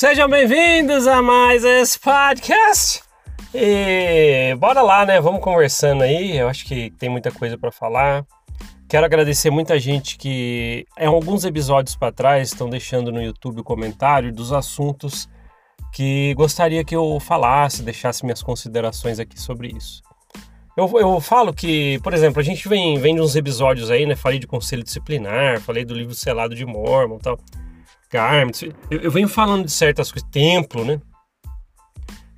Sejam 0.00 0.30
bem-vindos 0.30 1.06
a 1.06 1.20
mais 1.20 1.62
esse 1.62 1.98
podcast. 1.98 3.02
E 3.54 4.56
bora 4.56 4.80
lá, 4.80 5.04
né? 5.04 5.20
Vamos 5.20 5.42
conversando 5.42 6.02
aí. 6.04 6.38
Eu 6.38 6.48
acho 6.48 6.64
que 6.64 6.88
tem 6.92 7.10
muita 7.10 7.30
coisa 7.30 7.58
para 7.58 7.70
falar. 7.70 8.24
Quero 8.88 9.04
agradecer 9.04 9.50
muita 9.50 9.78
gente 9.78 10.16
que, 10.16 10.86
em 10.98 11.04
alguns 11.04 11.44
episódios 11.44 11.94
para 11.96 12.10
trás, 12.10 12.48
estão 12.48 12.70
deixando 12.70 13.12
no 13.12 13.20
YouTube 13.20 13.60
o 13.60 13.62
comentário 13.62 14.32
dos 14.32 14.54
assuntos 14.54 15.28
que 15.92 16.32
gostaria 16.32 16.82
que 16.82 16.96
eu 16.96 17.20
falasse, 17.20 17.82
deixasse 17.82 18.24
minhas 18.24 18.42
considerações 18.42 19.20
aqui 19.20 19.38
sobre 19.38 19.68
isso. 19.68 20.00
Eu, 20.78 20.90
eu 20.98 21.20
falo 21.20 21.52
que, 21.52 21.98
por 21.98 22.14
exemplo, 22.14 22.40
a 22.40 22.42
gente 22.42 22.66
vem, 22.66 22.98
vem 22.98 23.16
de 23.16 23.20
uns 23.20 23.36
episódios 23.36 23.90
aí, 23.90 24.06
né? 24.06 24.16
Falei 24.16 24.38
de 24.38 24.46
conselho 24.46 24.82
disciplinar, 24.82 25.60
falei 25.60 25.84
do 25.84 25.92
livro 25.92 26.14
selado 26.14 26.54
de 26.54 26.64
Mormon 26.64 27.16
e 27.16 27.20
tal. 27.20 27.38
Garment, 28.10 28.72
eu, 28.90 29.00
eu 29.00 29.10
venho 29.10 29.28
falando 29.28 29.64
de 29.64 29.70
certas 29.70 30.10
coisas, 30.10 30.28
templo, 30.30 30.84
né? 30.84 31.00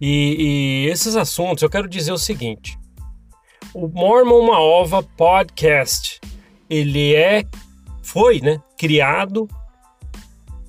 E, 0.00 0.84
e, 0.86 0.90
esses 0.90 1.16
assuntos, 1.16 1.62
eu 1.62 1.70
quero 1.70 1.88
dizer 1.88 2.12
o 2.12 2.18
seguinte: 2.18 2.78
o 3.72 3.88
Mormon 3.88 4.40
Uma 4.40 4.60
Ova 4.60 5.02
Podcast, 5.02 6.20
ele 6.68 7.14
é, 7.14 7.45
foi, 8.02 8.40
né, 8.40 8.60
criado 8.76 9.48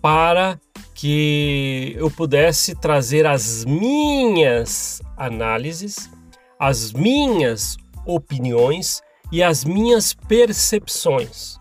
para 0.02 0.60
que 0.94 1.96
eu 1.98 2.10
pudesse 2.10 2.76
trazer 2.76 3.26
as 3.26 3.66
minhas 3.66 5.02
análises, 5.18 6.10
as 6.60 6.94
minhas 6.94 7.76
opiniões 8.06 9.02
e 9.32 9.42
as 9.44 9.66
minhas 9.66 10.14
percepções. 10.14 11.58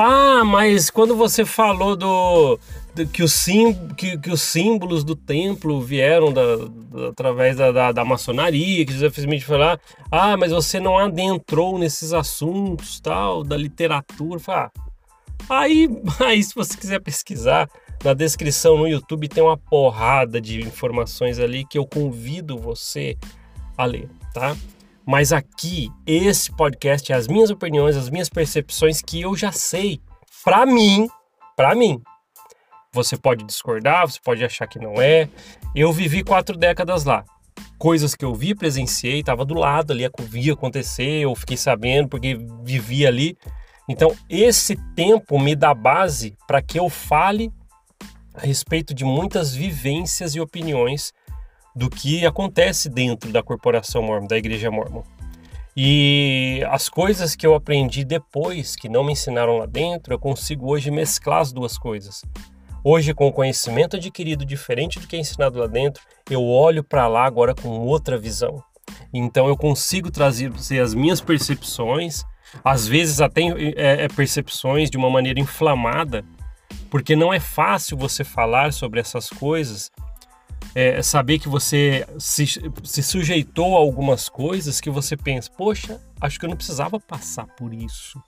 Ah, 0.00 0.44
mas 0.44 0.90
quando 0.90 1.16
você 1.16 1.44
falou 1.44 1.96
do, 1.96 2.56
do 2.94 3.04
que, 3.08 3.20
os 3.20 3.32
sim, 3.32 3.74
que, 3.96 4.16
que, 4.16 4.30
os 4.30 4.40
símbolos 4.40 5.02
do 5.02 5.16
templo 5.16 5.80
vieram 5.80 6.32
da, 6.32 6.54
da, 6.54 7.08
através 7.08 7.56
da, 7.56 7.72
da, 7.72 7.90
da, 7.90 8.04
maçonaria, 8.04 8.86
que 8.86 8.92
José 8.92 9.26
me 9.26 9.40
falar, 9.40 9.80
ah, 10.08 10.36
mas 10.36 10.52
você 10.52 10.78
não 10.78 10.96
adentrou 10.96 11.76
nesses 11.80 12.12
assuntos, 12.12 13.00
tal, 13.00 13.42
da 13.42 13.56
literatura. 13.56 14.40
Ah, 14.46 14.70
aí, 15.50 15.88
aí, 16.24 16.44
se 16.44 16.54
você 16.54 16.76
quiser 16.76 17.00
pesquisar, 17.00 17.68
na 18.04 18.14
descrição 18.14 18.78
no 18.78 18.86
YouTube 18.86 19.26
tem 19.26 19.42
uma 19.42 19.56
porrada 19.56 20.40
de 20.40 20.60
informações 20.60 21.40
ali 21.40 21.64
que 21.64 21.76
eu 21.76 21.84
convido 21.84 22.56
você 22.56 23.18
a 23.76 23.84
ler, 23.84 24.08
tá? 24.32 24.56
Mas 25.10 25.32
aqui, 25.32 25.90
esse 26.06 26.54
podcast 26.54 27.10
as 27.14 27.26
minhas 27.26 27.48
opiniões, 27.48 27.96
as 27.96 28.10
minhas 28.10 28.28
percepções 28.28 29.00
que 29.00 29.22
eu 29.22 29.34
já 29.34 29.50
sei. 29.50 30.02
Para 30.44 30.66
mim, 30.66 31.08
para 31.56 31.74
mim. 31.74 31.98
Você 32.92 33.16
pode 33.16 33.42
discordar, 33.46 34.06
você 34.06 34.20
pode 34.22 34.44
achar 34.44 34.66
que 34.66 34.78
não 34.78 35.00
é. 35.00 35.26
Eu 35.74 35.94
vivi 35.94 36.22
quatro 36.22 36.58
décadas 36.58 37.04
lá. 37.04 37.24
Coisas 37.78 38.14
que 38.14 38.22
eu 38.22 38.34
vi, 38.34 38.54
presenciei, 38.54 39.20
estava 39.20 39.46
do 39.46 39.54
lado 39.54 39.94
ali, 39.94 40.06
vi 40.24 40.50
acontecer, 40.50 41.22
eu 41.22 41.34
fiquei 41.34 41.56
sabendo 41.56 42.10
porque 42.10 42.38
vivi 42.62 43.06
ali. 43.06 43.34
Então, 43.88 44.14
esse 44.28 44.76
tempo 44.94 45.40
me 45.40 45.56
dá 45.56 45.72
base 45.72 46.36
para 46.46 46.60
que 46.60 46.78
eu 46.78 46.90
fale 46.90 47.50
a 48.34 48.44
respeito 48.44 48.92
de 48.92 49.06
muitas 49.06 49.54
vivências 49.54 50.34
e 50.34 50.40
opiniões 50.40 51.14
do 51.78 51.88
que 51.88 52.26
acontece 52.26 52.88
dentro 52.88 53.30
da 53.32 53.40
corporação 53.40 54.02
mormon, 54.02 54.26
da 54.26 54.36
igreja 54.36 54.68
mormon. 54.68 55.04
E 55.76 56.60
as 56.70 56.88
coisas 56.88 57.36
que 57.36 57.46
eu 57.46 57.54
aprendi 57.54 58.04
depois, 58.04 58.74
que 58.74 58.88
não 58.88 59.04
me 59.04 59.12
ensinaram 59.12 59.58
lá 59.58 59.66
dentro, 59.66 60.12
eu 60.12 60.18
consigo 60.18 60.68
hoje 60.68 60.90
mesclar 60.90 61.40
as 61.40 61.52
duas 61.52 61.78
coisas. 61.78 62.22
Hoje, 62.82 63.14
com 63.14 63.28
o 63.28 63.32
conhecimento 63.32 63.94
adquirido 63.94 64.44
diferente 64.44 64.98
do 64.98 65.06
que 65.06 65.14
é 65.14 65.20
ensinado 65.20 65.60
lá 65.60 65.68
dentro, 65.68 66.02
eu 66.28 66.44
olho 66.44 66.82
para 66.82 67.06
lá 67.06 67.24
agora 67.24 67.54
com 67.54 67.68
outra 67.68 68.18
visão. 68.18 68.60
Então 69.14 69.46
eu 69.46 69.56
consigo 69.56 70.10
trazer 70.10 70.50
as 70.82 70.94
minhas 70.94 71.20
percepções, 71.20 72.24
às 72.64 72.88
vezes 72.88 73.20
até 73.20 73.42
é, 73.42 74.04
é, 74.04 74.08
percepções 74.08 74.90
de 74.90 74.96
uma 74.96 75.08
maneira 75.08 75.38
inflamada, 75.38 76.24
porque 76.90 77.14
não 77.14 77.32
é 77.32 77.38
fácil 77.38 77.96
você 77.96 78.24
falar 78.24 78.72
sobre 78.72 78.98
essas 78.98 79.28
coisas, 79.28 79.92
é, 80.78 81.02
saber 81.02 81.40
que 81.40 81.48
você 81.48 82.06
se, 82.20 82.46
se 82.84 83.02
sujeitou 83.02 83.76
a 83.76 83.80
algumas 83.80 84.28
coisas 84.28 84.80
que 84.80 84.88
você 84.88 85.16
pensa, 85.16 85.50
poxa, 85.50 86.00
acho 86.20 86.38
que 86.38 86.44
eu 86.44 86.48
não 86.48 86.56
precisava 86.56 87.00
passar 87.00 87.46
por 87.46 87.74
isso. 87.74 88.22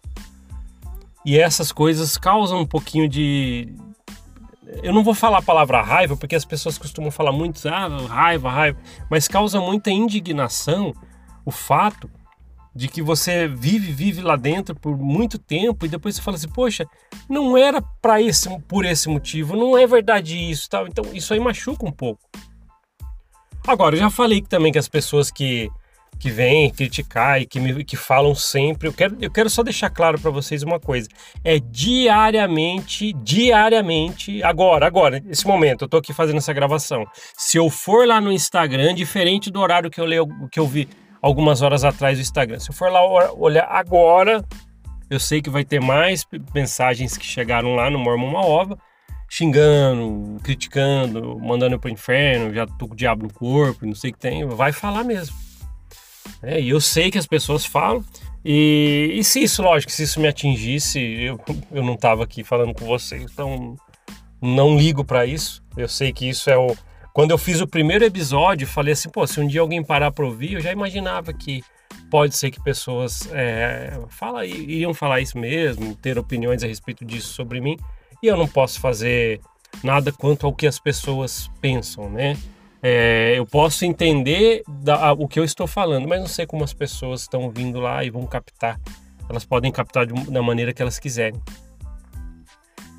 E 1.25 1.39
essas 1.39 1.71
coisas 1.71 2.17
causam 2.17 2.63
um 2.63 2.67
pouquinho 2.67 3.09
de. 3.09 3.73
Eu 4.83 4.93
não 4.93 5.05
vou 5.05 5.15
falar 5.15 5.39
a 5.39 5.43
palavra 5.43 5.81
raiva, 5.81 6.17
porque 6.17 6.35
as 6.35 6.45
pessoas 6.45 6.77
costumam 6.77 7.13
falar 7.13 7.31
muito, 7.31 7.69
ah, 7.69 7.87
raiva, 8.09 8.51
raiva, 8.51 8.81
mas 9.09 9.29
causa 9.29 9.61
muita 9.61 9.93
indignação 9.93 10.93
o 11.45 11.53
fato 11.53 12.11
de 12.75 12.89
que 12.89 13.03
você 13.03 13.49
vive, 13.49 13.93
vive 13.93 14.21
lá 14.21 14.37
dentro 14.37 14.75
por 14.75 14.97
muito 14.97 15.39
tempo 15.39 15.85
e 15.85 15.89
depois 15.89 16.15
você 16.15 16.23
fala 16.23 16.37
assim, 16.37 16.49
poxa, 16.49 16.87
não 17.29 17.57
era 17.57 17.83
para 18.01 18.21
esse, 18.23 18.49
por 18.69 18.85
esse 18.85 19.09
motivo, 19.09 19.57
não 19.57 19.77
é 19.77 19.87
verdade 19.87 20.37
isso, 20.37 20.69
tal. 20.69 20.87
Então 20.87 21.05
isso 21.13 21.35
aí 21.35 21.41
machuca 21.41 21.87
um 21.87 21.93
pouco. 21.93 22.23
Agora, 23.67 23.95
eu 23.95 24.01
já 24.01 24.11
falei 24.11 24.41
também 24.41 24.73
que 24.73 24.79
as 24.79 24.89
pessoas 24.89 25.31
que 25.31 25.71
que 26.19 26.31
vêm 26.31 26.71
criticar 26.71 27.41
e 27.41 27.47
que 27.47 27.59
me 27.59 27.83
que 27.83 27.97
falam 27.97 28.35
sempre, 28.35 28.87
eu 28.87 28.93
quero 28.93 29.17
eu 29.23 29.31
quero 29.31 29.49
só 29.49 29.63
deixar 29.63 29.89
claro 29.89 30.21
para 30.21 30.31
vocês 30.31 30.63
uma 30.63 30.79
coisa, 30.79 31.09
é 31.43 31.59
diariamente, 31.59 33.15
diariamente, 33.15 34.43
agora, 34.43 34.87
agora, 34.87 35.19
nesse 35.19 35.47
momento, 35.47 35.85
eu 35.85 35.89
tô 35.89 35.97
aqui 35.97 36.13
fazendo 36.13 36.37
essa 36.37 36.53
gravação. 36.53 37.07
Se 37.37 37.57
eu 37.57 37.71
for 37.71 38.07
lá 38.07 38.21
no 38.21 38.31
Instagram, 38.31 38.95
diferente 38.95 39.51
do 39.51 39.61
horário 39.61 39.91
que 39.91 39.99
eu 39.99 40.05
leio, 40.05 40.27
que 40.53 40.61
eu 40.61 40.67
vi 40.67 40.89
algumas 41.21 41.63
horas 41.63 41.85
atrás 41.85 42.19
do 42.19 42.23
Instagram. 42.23 42.59
Se 42.59 42.71
eu 42.71 42.75
for 42.75 42.91
lá 42.91 43.01
olhar 43.35 43.67
agora, 43.69 44.45
eu 45.09 45.21
sei 45.21 45.43
que 45.43 45.51
vai 45.51 45.65
ter 45.65 45.81
mais 45.81 46.27
mensagens 46.55 47.17
que 47.17 47.25
chegaram 47.25 47.75
lá 47.75 47.91
no 47.91 47.99
Mormon 47.99 48.29
Uma 48.29 48.47
Ova, 48.47 48.79
xingando, 49.29 50.41
criticando, 50.43 51.39
mandando 51.39 51.79
para 51.79 51.89
o 51.89 51.93
inferno, 51.93 52.53
já 52.55 52.67
tô 52.67 52.89
com 52.89 52.95
o 52.95 52.97
diabo 52.97 53.25
no 53.25 53.33
corpo, 53.33 53.87
não 53.87 53.95
sei 53.95 54.11
o 54.11 54.13
que 54.13 54.19
tem, 54.19 54.47
vai 54.47 54.73
falar 54.73 55.05
mesmo. 55.05 55.37
É, 56.43 56.61
e 56.61 56.71
eu 56.71 56.81
sei 56.81 57.11
que 57.11 57.19
as 57.19 57.27
pessoas 57.27 57.65
falam, 57.65 58.05
e, 58.45 59.11
e 59.15 59.23
se 59.23 59.43
isso, 59.43 59.63
lógico, 59.63 59.93
se 59.93 60.03
isso 60.03 60.21
me 60.21 60.29
atingisse, 60.29 60.99
eu, 60.99 61.39
eu 61.71 61.85
não 61.85 61.95
estava 61.95 62.25
aqui 62.25 62.43
falando 62.43 62.75
com 62.75 62.87
vocês, 62.87 63.23
então 63.23 63.77
não 64.41 64.77
ligo 64.77 65.05
para 65.05 65.27
isso. 65.27 65.63
Eu 65.77 65.89
sei 65.89 66.13
que 66.13 66.29
isso 66.29 66.49
é 66.51 66.57
o, 66.57 66.75
quando 67.13 67.31
eu 67.33 67.39
fiz 67.39 67.61
o 67.61 67.67
primeiro 67.67 68.05
episódio, 68.05 68.67
falei 68.67 68.93
assim, 68.93 69.09
pô, 69.09 69.27
se 69.27 69.41
um 69.41 69.47
dia 69.47 69.61
alguém 69.61 69.83
parar 69.83 70.11
para 70.13 70.25
ouvir, 70.25 70.55
eu 70.55 70.61
já 70.61 70.73
imaginava 70.73 71.33
que 71.33 71.63
pode 72.11 72.37
ser 72.37 72.51
que 72.51 72.63
pessoas 72.63 73.29
é, 73.33 73.99
fala, 74.09 74.47
iriam 74.47 74.95
falar 74.95 75.21
isso 75.21 75.39
mesmo, 75.39 75.95
ter 75.97 76.19
opiniões 76.19 76.63
a 76.63 76.67
respeito 76.67 77.05
disso 77.05 77.33
sobre 77.33 77.61
mim, 77.61 77.77
e 78.23 78.27
eu 78.27 78.37
não 78.37 78.47
posso 78.47 78.81
fazer 78.81 79.41
nada 79.83 80.13
quanto 80.13 80.47
ao 80.47 80.55
que 80.55 80.67
as 80.67 80.79
pessoas 80.79 81.51
pensam, 81.61 82.11
né? 82.11 82.37
É, 82.83 83.35
eu 83.37 83.45
posso 83.45 83.85
entender 83.85 84.63
da, 84.67 85.13
o 85.13 85.29
que 85.29 85.39
eu 85.39 85.45
estou 85.45 85.67
falando, 85.67 86.09
mas 86.09 86.21
não 86.21 86.27
sei 86.27 86.47
como 86.47 86.65
as 86.65 86.73
pessoas 86.73 87.23
estão 87.23 87.51
vindo 87.51 87.79
lá 87.79 88.03
e 88.05 88.11
vão 88.11 88.27
captar. 88.27 88.81
Elas 89.29 89.45
podem 89.45 89.71
captar 89.71 90.07
de, 90.07 90.15
da 90.31 90.43
maneira 90.43 90.73
que 90.73 90.81
elas 90.81 90.99
quiserem. 90.99 91.41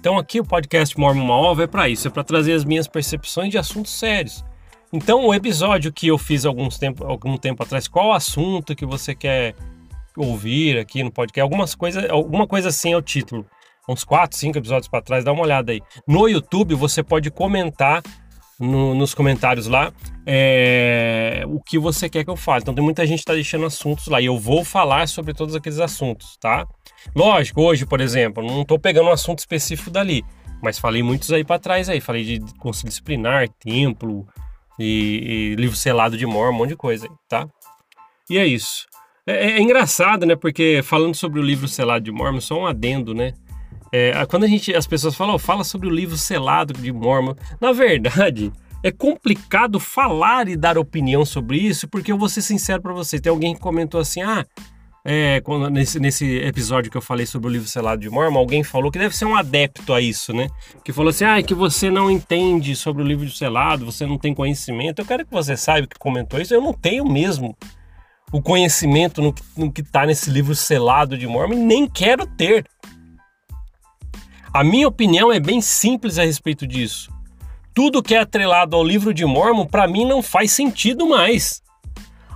Então 0.02 0.18
aqui 0.18 0.40
o 0.40 0.44
podcast 0.44 1.00
Mormon 1.00 1.24
Uma 1.24 1.36
Ova 1.36 1.64
é 1.64 1.68
para 1.68 1.88
isso, 1.88 2.08
é 2.08 2.12
para 2.12 2.24
trazer 2.24 2.54
as 2.54 2.66
minhas 2.66 2.88
percepções 2.88 3.52
de 3.52 3.60
assuntos 3.60 3.92
sérios. 3.92 4.44
Então 4.92 5.28
o 5.28 5.32
episódio 5.32 5.94
que 5.94 6.08
eu 6.08 6.18
fiz 6.18 6.44
alguns 6.44 6.80
tempo, 6.80 7.06
algum 7.06 7.38
tempo 7.38 7.62
atrás, 7.62 7.88
qual 7.88 8.12
assunto 8.12 8.76
que 8.76 8.84
você 8.84 9.14
quer 9.14 9.54
ouvir 10.18 10.80
aqui 10.80 11.04
no 11.04 11.12
podcast? 11.12 11.42
Algumas 11.42 11.76
coisas, 11.76 12.10
alguma 12.10 12.48
coisa 12.48 12.70
assim 12.70 12.94
é 12.94 12.98
o 12.98 13.02
título. 13.02 13.46
Uns 13.88 14.04
4, 14.04 14.36
5 14.40 14.58
episódios 14.58 14.88
para 14.88 15.04
trás, 15.04 15.24
dá 15.24 15.32
uma 15.32 15.44
olhada 15.44 15.72
aí. 15.72 15.80
No 16.08 16.28
YouTube 16.28 16.74
você 16.74 17.04
pode 17.04 17.30
comentar 17.30 18.02
no, 18.62 18.94
nos 18.94 19.14
comentários 19.14 19.68
lá 19.68 19.92
é, 20.26 21.44
o 21.48 21.60
que 21.60 21.80
você 21.80 22.08
quer 22.08 22.24
que 22.24 22.30
eu 22.30 22.36
fale. 22.36 22.62
Então 22.62 22.74
tem 22.74 22.84
muita 22.84 23.06
gente 23.06 23.18
que 23.18 23.24
está 23.24 23.34
deixando 23.34 23.66
assuntos 23.66 24.08
lá 24.08 24.22
e 24.22 24.26
eu 24.26 24.38
vou 24.38 24.64
falar 24.64 25.08
sobre 25.08 25.34
todos 25.34 25.56
aqueles 25.56 25.80
assuntos, 25.80 26.38
tá? 26.38 26.68
Lógico, 27.16 27.62
hoje, 27.62 27.86
por 27.86 28.00
exemplo, 28.00 28.46
não 28.46 28.62
estou 28.62 28.80
pegando 28.80 29.10
um 29.10 29.12
assunto 29.12 29.40
específico 29.40 29.90
dali, 29.90 30.24
mas 30.62 30.78
falei 30.78 31.02
muitos 31.02 31.32
aí 31.32 31.44
para 31.44 31.60
trás 31.60 31.90
aí. 31.90 32.00
Falei 32.00 32.24
de 32.24 32.54
conselho 32.60 32.90
disciplinar, 32.90 33.50
templo 33.50 34.28
e, 34.80 35.54
e, 35.54 35.56
livro 35.56 35.76
selado 35.76 36.18
de 36.18 36.26
Mormon, 36.26 36.56
um 36.56 36.58
monte 36.60 36.70
de 36.70 36.76
coisa 36.76 37.08
aí, 37.08 37.12
tá? 37.28 37.48
E 38.30 38.38
é 38.38 38.46
isso. 38.46 38.86
É, 39.26 39.52
é, 39.52 39.62
engraçado, 39.62 40.26
né? 40.26 40.36
Porque 40.36 40.82
falando 40.84 41.16
sobre 41.16 41.40
o 41.40 41.44
livro 41.44 41.68
selado 41.68 42.06
de 42.06 42.12
Mormon, 42.12 42.42
só 42.42 42.60
um 42.60 42.66
adendo, 42.66 43.14
né? 43.14 43.34
É, 43.92 44.26
quando 44.26 44.46
a 44.46 44.48
gente, 44.48 44.74
as 44.74 44.88
pessoas 44.88 45.16
falam, 45.16 45.36
oh, 45.36 45.40
fala 45.40 45.64
sobre 45.64 45.88
o 45.88 45.92
livro 45.92 46.18
selado 46.18 46.74
de 46.74 46.92
Mormon, 46.92 47.36
na 47.60 47.74
verdade, 47.74 48.52
é 48.84 48.92
complicado 48.92 49.80
falar 49.80 50.48
e 50.48 50.56
dar 50.56 50.78
opinião 50.78 51.26
sobre 51.26 51.58
isso, 51.58 51.88
porque 51.88 52.12
eu 52.12 52.18
vou 52.18 52.30
ser 52.30 52.42
sincero 52.42 52.82
para 52.82 52.94
você. 52.94 53.20
Tem 53.20 53.30
alguém 53.30 53.54
que 53.54 53.60
comentou 53.60 54.00
assim: 54.00 54.22
ah, 54.22 54.46
é, 55.04 55.42
quando, 55.42 55.70
nesse, 55.70 56.00
nesse 56.00 56.38
episódio 56.38 56.90
que 56.90 56.98
eu 56.98 57.02
falei 57.02 57.26
sobre 57.26 57.50
o 57.50 57.52
livro 57.52 57.68
selado 57.68 58.02
de 58.02 58.10
Mormon, 58.10 58.40
alguém 58.40 58.64
falou 58.64 58.92
que 58.92 59.00
deve 59.00 59.16
ser 59.16 59.26
um 59.26 59.36
adepto 59.36 59.94
a 59.94 60.02
isso, 60.02 60.34
né? 60.34 60.48
Que 60.84 60.94
falou 60.94 61.10
assim: 61.10 61.26
ah, 61.26 61.42
que 61.44 61.54
você 61.54 61.90
não 61.90 62.10
entende 62.10 62.76
sobre 62.76 63.04
o 63.04 63.06
livro 63.06 63.30
selado, 63.30 63.86
você 63.86 64.06
não 64.06 64.18
tem 64.18 64.34
conhecimento. 64.34 65.00
Eu 65.00 65.06
quero 65.06 65.26
que 65.26 65.32
você 65.32 65.58
saiba 65.58 65.88
que 65.88 66.00
comentou 66.00 66.40
isso. 66.40 66.54
Eu 66.54 66.62
não 66.62 66.74
tenho 66.74 67.06
mesmo 67.06 67.56
o 68.32 68.42
conhecimento 68.42 69.22
no, 69.22 69.36
no 69.58 69.72
que 69.72 69.82
está 69.82 70.06
nesse 70.06 70.30
livro 70.30 70.56
selado 70.56 71.18
de 71.18 71.28
Mormon, 71.28 71.66
nem 71.66 71.88
quero 71.88 72.26
ter. 72.26 72.66
A 74.54 74.66
minha 74.66 74.88
opinião 74.88 75.32
é 75.32 75.40
bem 75.40 75.62
simples 75.62 76.20
a 76.20 76.26
respeito 76.26 76.68
disso. 76.68 77.10
Tudo 77.74 78.04
que 78.04 78.14
é 78.14 78.20
atrelado 78.20 78.76
ao 78.76 78.84
livro 78.84 79.14
de 79.14 79.26
Mormon, 79.26 79.66
para 79.66 79.88
mim, 79.88 80.06
não 80.06 80.22
faz 80.22 80.52
sentido 80.52 81.08
mais. 81.08 81.62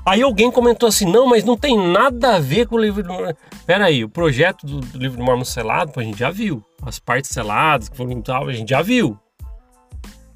Aí 0.06 0.22
alguém 0.22 0.50
comentou 0.50 0.88
assim: 0.88 1.06
não, 1.06 1.28
mas 1.28 1.44
não 1.44 1.58
tem 1.58 1.78
nada 1.78 2.36
a 2.36 2.40
ver 2.40 2.68
com 2.68 2.76
o 2.76 2.80
livro 2.80 3.04
de 3.04 3.10
Mormon. 3.10 3.34
Peraí, 3.66 4.02
o 4.02 4.10
projeto 4.10 4.66
do, 4.66 4.80
do 4.80 4.98
livro 4.98 5.18
de 5.18 5.24
Mormon 5.24 5.44
selado, 5.44 5.92
a 5.98 6.04
gente 6.04 6.20
já 6.20 6.32
viu. 6.32 6.64
As 6.82 7.00
partes 7.00 7.32
seladas 7.32 7.90
que 7.90 7.98
foram 7.98 8.22
tal, 8.22 8.48
a 8.48 8.54
gente 8.54 8.70
já 8.70 8.82
viu. 8.82 9.20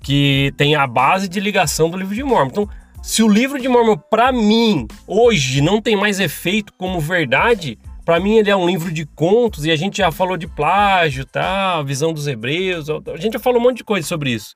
Que 0.01 0.53
tem 0.57 0.75
a 0.75 0.85
base 0.85 1.29
de 1.29 1.39
ligação 1.39 1.89
do 1.89 1.97
livro 1.97 2.13
de 2.13 2.23
Mormon. 2.23 2.49
Então, 2.51 2.69
se 3.01 3.23
o 3.23 3.27
livro 3.29 3.57
de 3.57 3.69
Mormon, 3.69 3.95
para 3.95 4.33
mim, 4.33 4.85
hoje 5.07 5.61
não 5.61 5.81
tem 5.81 5.95
mais 5.95 6.19
efeito 6.19 6.73
como 6.73 6.99
verdade, 6.99 7.79
para 8.09 8.19
mim 8.19 8.37
ele 8.37 8.49
é 8.49 8.55
um 8.55 8.65
livro 8.65 8.91
de 8.91 9.05
contos 9.05 9.65
e 9.65 9.71
a 9.71 9.75
gente 9.75 9.99
já 9.99 10.11
falou 10.11 10.35
de 10.35 10.47
plágio, 10.47 11.27
tá? 11.27 11.79
visão 11.83 12.11
dos 12.11 12.25
hebreus, 12.25 12.89
a 12.89 13.17
gente 13.17 13.33
já 13.33 13.39
falou 13.39 13.59
um 13.59 13.63
monte 13.63 13.77
de 13.77 13.83
coisa 13.83 14.07
sobre 14.07 14.31
isso. 14.31 14.55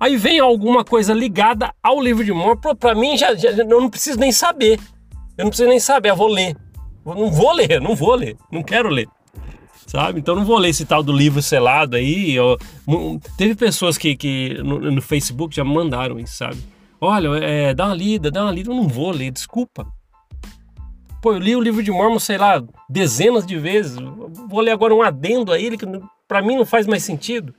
Aí 0.00 0.16
vem 0.16 0.40
alguma 0.40 0.82
coisa 0.82 1.12
ligada 1.12 1.74
ao 1.82 2.00
livro 2.00 2.24
de 2.24 2.32
Mormon, 2.32 2.74
para 2.74 2.94
mim 2.94 3.18
já, 3.18 3.34
já, 3.34 3.50
eu 3.50 3.66
não 3.66 3.90
preciso 3.90 4.18
nem 4.18 4.32
saber. 4.32 4.80
Eu 5.36 5.44
não 5.44 5.50
preciso 5.50 5.68
nem 5.68 5.78
saber, 5.78 6.08
eu 6.08 6.16
vou 6.16 6.28
ler. 6.28 6.56
Eu 7.04 7.14
não 7.14 7.30
vou 7.30 7.52
ler, 7.52 7.78
não 7.82 7.94
vou 7.94 8.14
ler, 8.14 8.34
não 8.50 8.62
quero 8.62 8.88
ler. 8.88 9.08
Sabe? 9.86 10.18
Então 10.18 10.34
não 10.34 10.46
vou 10.46 10.56
ler 10.56 10.70
esse 10.70 10.86
tal 10.86 11.02
do 11.02 11.12
livro 11.12 11.42
selado 11.42 11.96
aí. 11.96 12.32
Eu, 12.32 12.56
teve 13.36 13.54
pessoas 13.54 13.98
que, 13.98 14.16
que 14.16 14.54
no, 14.64 14.90
no 14.90 15.02
Facebook 15.02 15.54
já 15.54 15.64
mandaram 15.64 16.18
isso, 16.18 16.38
sabe? 16.38 16.56
Olha, 16.98 17.28
é, 17.44 17.74
dá 17.74 17.88
uma 17.88 17.94
lida, 17.94 18.30
dá 18.30 18.44
uma 18.44 18.52
lida. 18.52 18.70
Eu 18.70 18.74
não 18.74 18.88
vou 18.88 19.10
ler, 19.10 19.30
desculpa. 19.30 19.86
Pô, 21.22 21.32
eu 21.32 21.38
li 21.38 21.54
o 21.54 21.60
livro 21.60 21.84
de 21.84 21.92
Mormon, 21.92 22.18
sei 22.18 22.36
lá, 22.36 22.60
dezenas 22.90 23.46
de 23.46 23.56
vezes. 23.56 23.96
Vou 24.48 24.60
ler 24.60 24.72
agora 24.72 24.92
um 24.92 25.02
adendo 25.02 25.52
a 25.52 25.58
ele 25.58 25.78
que 25.78 25.86
para 26.26 26.42
mim 26.42 26.56
não 26.56 26.66
faz 26.66 26.84
mais 26.84 27.04
sentido. 27.04 27.54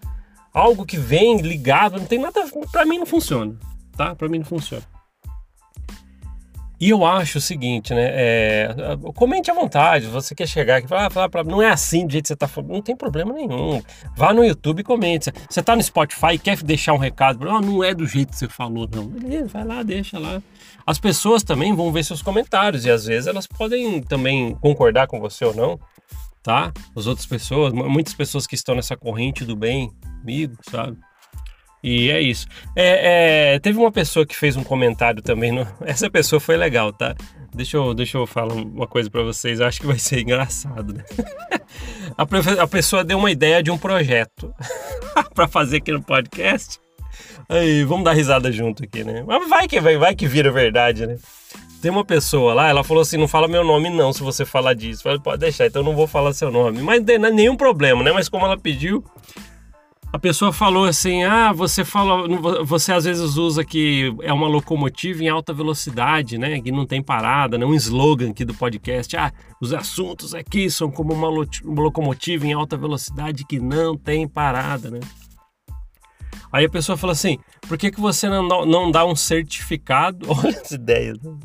Algo 0.53 0.85
que 0.85 0.97
vem 0.97 1.39
ligado, 1.39 1.97
não 1.97 2.05
tem 2.05 2.19
nada. 2.19 2.43
Para 2.69 2.85
mim 2.85 2.99
não 2.99 3.05
funciona, 3.05 3.55
tá? 3.95 4.13
Para 4.15 4.27
mim 4.27 4.39
não 4.39 4.45
funciona. 4.45 4.83
E 6.79 6.89
eu 6.89 7.05
acho 7.05 7.37
o 7.37 7.41
seguinte, 7.41 7.93
né? 7.93 8.09
É, 8.11 8.75
comente 9.15 9.49
à 9.49 9.53
vontade. 9.53 10.07
Você 10.07 10.35
quer 10.35 10.47
chegar 10.47 10.77
aqui 10.77 10.85
e 10.85 10.89
falar, 10.89 11.29
pra, 11.29 11.43
não 11.43 11.61
é 11.61 11.69
assim 11.69 12.05
do 12.05 12.11
jeito 12.11 12.23
que 12.23 12.27
você 12.29 12.35
tá 12.35 12.47
falando. 12.47 12.71
Não 12.71 12.81
tem 12.81 12.95
problema 12.95 13.33
nenhum. 13.33 13.81
Vá 14.15 14.33
no 14.33 14.43
YouTube 14.43 14.81
e 14.81 14.83
comente. 14.83 15.31
Você 15.49 15.61
tá 15.63 15.75
no 15.75 15.83
Spotify 15.83 16.33
e 16.33 16.39
quer 16.39 16.61
deixar 16.61 16.93
um 16.93 16.97
recado, 16.97 17.47
oh, 17.47 17.61
não 17.61 17.83
é 17.83 17.93
do 17.93 18.05
jeito 18.05 18.31
que 18.31 18.37
você 18.37 18.49
falou, 18.49 18.89
não. 18.93 19.05
Beleza, 19.07 19.47
vai 19.47 19.63
lá, 19.63 19.83
deixa 19.83 20.19
lá. 20.19 20.41
As 20.85 20.99
pessoas 20.99 21.43
também 21.43 21.73
vão 21.73 21.91
ver 21.91 22.03
seus 22.03 22.21
comentários 22.21 22.85
e 22.85 22.91
às 22.91 23.05
vezes 23.05 23.27
elas 23.27 23.47
podem 23.47 24.01
também 24.01 24.53
concordar 24.55 25.07
com 25.07 25.19
você 25.19 25.45
ou 25.45 25.55
não, 25.55 25.79
tá? 26.41 26.73
As 26.95 27.07
outras 27.07 27.25
pessoas, 27.25 27.71
muitas 27.71 28.13
pessoas 28.13 28.45
que 28.45 28.55
estão 28.55 28.75
nessa 28.75 28.97
corrente 28.97 29.45
do 29.45 29.55
bem 29.55 29.89
comigo, 30.19 30.57
sabe? 30.69 30.97
E 31.83 32.09
é 32.09 32.21
isso. 32.21 32.47
É, 32.75 33.55
é, 33.55 33.59
teve 33.59 33.77
uma 33.77 33.91
pessoa 33.91 34.25
que 34.25 34.35
fez 34.35 34.55
um 34.55 34.63
comentário 34.63 35.21
também. 35.21 35.51
No... 35.51 35.67
Essa 35.85 36.09
pessoa 36.09 36.39
foi 36.39 36.55
legal, 36.55 36.93
tá? 36.93 37.13
Deixa 37.53 37.77
eu, 37.77 37.93
deixa 37.93 38.17
eu 38.17 38.25
falar 38.25 38.53
uma 38.53 38.87
coisa 38.87 39.09
para 39.09 39.21
vocês. 39.21 39.59
Eu 39.59 39.67
acho 39.67 39.81
que 39.81 39.87
vai 39.87 39.99
ser 39.99 40.21
engraçado, 40.23 40.93
né? 40.93 41.03
a, 42.17 42.63
a 42.63 42.67
pessoa 42.67 43.03
deu 43.03 43.17
uma 43.17 43.29
ideia 43.29 43.61
de 43.61 43.69
um 43.69 43.77
projeto 43.77 44.53
para 45.35 45.47
fazer 45.47 45.77
aqui 45.77 45.91
no 45.91 46.01
podcast. 46.01 46.79
Aí, 47.49 47.83
vamos 47.83 48.05
dar 48.05 48.13
risada 48.13 48.49
junto 48.51 48.85
aqui, 48.85 49.03
né? 49.03 49.23
Mas 49.27 49.49
vai 49.49 49.67
que 49.67 49.79
vai, 49.81 49.97
vai 49.97 50.15
que 50.15 50.25
vira 50.25 50.49
verdade, 50.49 51.05
né? 51.05 51.17
Tem 51.81 51.91
uma 51.91 52.05
pessoa 52.05 52.53
lá, 52.53 52.69
ela 52.69 52.81
falou 52.81 53.01
assim: 53.01 53.17
não 53.17 53.27
fala 53.27 53.45
meu 53.45 53.63
nome, 53.63 53.89
não, 53.89 54.13
se 54.13 54.23
você 54.23 54.45
falar 54.45 54.73
disso. 54.73 55.03
Falei, 55.03 55.19
pode 55.19 55.41
deixar, 55.41 55.67
então 55.67 55.81
eu 55.81 55.85
não 55.85 55.95
vou 55.95 56.07
falar 56.07 56.33
seu 56.33 56.49
nome. 56.49 56.81
Mas 56.81 57.03
não 57.03 57.27
é 57.27 57.31
nenhum 57.31 57.57
problema, 57.57 58.01
né? 58.01 58.11
Mas 58.13 58.29
como 58.29 58.45
ela 58.45 58.57
pediu, 58.57 59.03
a 60.13 60.19
pessoa 60.19 60.53
falou 60.53 60.85
assim: 60.85 61.23
ah, 61.23 61.51
você 61.51 61.83
fala, 61.83 62.27
você 62.63 62.93
às 62.93 63.03
vezes 63.03 63.35
usa 63.35 63.65
que 63.65 64.15
é 64.21 64.31
uma 64.31 64.47
locomotiva 64.47 65.23
em 65.23 65.27
alta 65.27 65.51
velocidade, 65.51 66.37
né? 66.37 66.61
Que 66.61 66.71
não 66.71 66.85
tem 66.85 67.01
parada, 67.01 67.57
né? 67.57 67.65
Um 67.65 67.73
slogan 67.73 68.29
aqui 68.29 68.45
do 68.45 68.53
podcast. 68.53 69.17
Ah, 69.17 69.33
os 69.59 69.73
assuntos 69.73 70.35
aqui 70.35 70.69
são 70.69 70.91
como 70.91 71.13
uma, 71.13 71.27
locomotiva 71.63 72.45
em 72.45 72.53
alta 72.53 72.77
velocidade 72.77 73.43
que 73.43 73.59
não 73.59 73.97
tem 73.97 74.27
parada, 74.27 74.91
né? 74.91 74.99
Aí 76.51 76.65
a 76.65 76.69
pessoa 76.69 76.95
fala 76.95 77.13
assim: 77.13 77.39
por 77.67 77.75
que, 77.75 77.89
que 77.89 77.99
você 77.99 78.29
não 78.29 78.47
dá, 78.47 78.65
não 78.67 78.91
dá 78.91 79.03
um 79.07 79.15
certificado? 79.15 80.27
Olha 80.29 80.49
essa 80.49 80.75
ideia. 80.75 81.13
Né? 81.13 81.35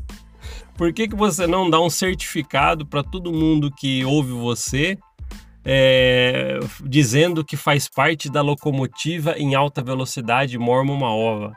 Por 0.76 0.92
que, 0.92 1.08
que 1.08 1.16
você 1.16 1.46
não 1.46 1.70
dá 1.70 1.80
um 1.80 1.88
certificado 1.88 2.84
para 2.84 3.02
todo 3.02 3.32
mundo 3.32 3.70
que 3.74 4.04
ouve 4.04 4.32
você 4.32 4.98
é, 5.70 6.58
dizendo 6.82 7.44
que 7.44 7.54
faz 7.54 7.86
parte 7.86 8.30
da 8.30 8.40
locomotiva 8.40 9.34
em 9.36 9.54
alta 9.54 9.82
velocidade 9.82 10.56
Mormon 10.56 10.94
uma 10.94 11.14
ova. 11.14 11.52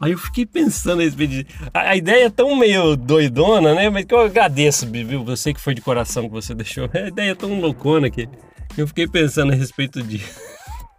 Aí 0.00 0.12
eu 0.12 0.18
fiquei 0.18 0.46
pensando 0.46 1.00
a 1.00 1.04
respeito 1.04 1.44
a, 1.74 1.96
ideia 1.96 2.26
é 2.26 2.30
tão 2.30 2.54
meio 2.54 2.96
doidona, 2.96 3.74
né? 3.74 3.90
Mas 3.90 4.04
que 4.04 4.14
eu 4.14 4.20
agradeço, 4.20 4.86
viu? 4.86 5.24
Você 5.24 5.52
que 5.52 5.60
foi 5.60 5.74
de 5.74 5.80
coração 5.80 6.28
que 6.28 6.34
você 6.34 6.54
deixou. 6.56 6.88
A 6.94 7.08
ideia 7.08 7.32
é 7.32 7.34
tão 7.34 7.58
loucona 7.60 8.08
que 8.08 8.28
eu 8.78 8.86
fiquei 8.86 9.08
pensando 9.08 9.52
a 9.52 9.56
respeito 9.56 10.00
disso. 10.02 10.40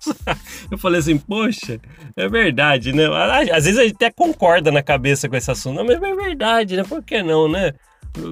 eu 0.69 0.77
falei 0.77 0.99
assim, 0.99 1.17
poxa, 1.17 1.79
é 2.15 2.27
verdade, 2.27 2.91
né? 2.91 3.05
Às 3.53 3.63
vezes 3.63 3.79
a 3.79 3.83
gente 3.83 3.95
até 3.95 4.11
concorda 4.11 4.69
na 4.69 4.83
cabeça 4.83 5.29
com 5.29 5.35
esse 5.37 5.49
assunto, 5.49 5.81
mas 5.85 6.01
é 6.01 6.15
verdade, 6.15 6.75
né? 6.75 6.83
Por 6.83 7.01
que 7.01 7.23
não, 7.23 7.47
né? 7.47 7.73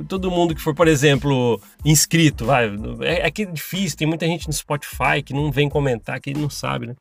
Todo 0.08 0.32
mundo 0.32 0.54
que 0.54 0.62
for, 0.62 0.76
por 0.76 0.88
exemplo, 0.88 1.60
inscrito, 1.84 2.46
vai, 2.46 2.72
é, 3.02 3.28
é 3.28 3.32
que 3.32 3.44
é 3.44 3.46
difícil, 3.46 3.98
tem 3.98 4.08
muita 4.08 4.26
gente 4.26 4.48
no 4.48 4.54
Spotify 4.54 5.22
que 5.26 5.34
não 5.34 5.52
vem 5.52 5.68
comentar, 5.68 6.20
que 6.20 6.34
não 6.34 6.50
sabe, 6.50 6.88
né? 6.88 6.96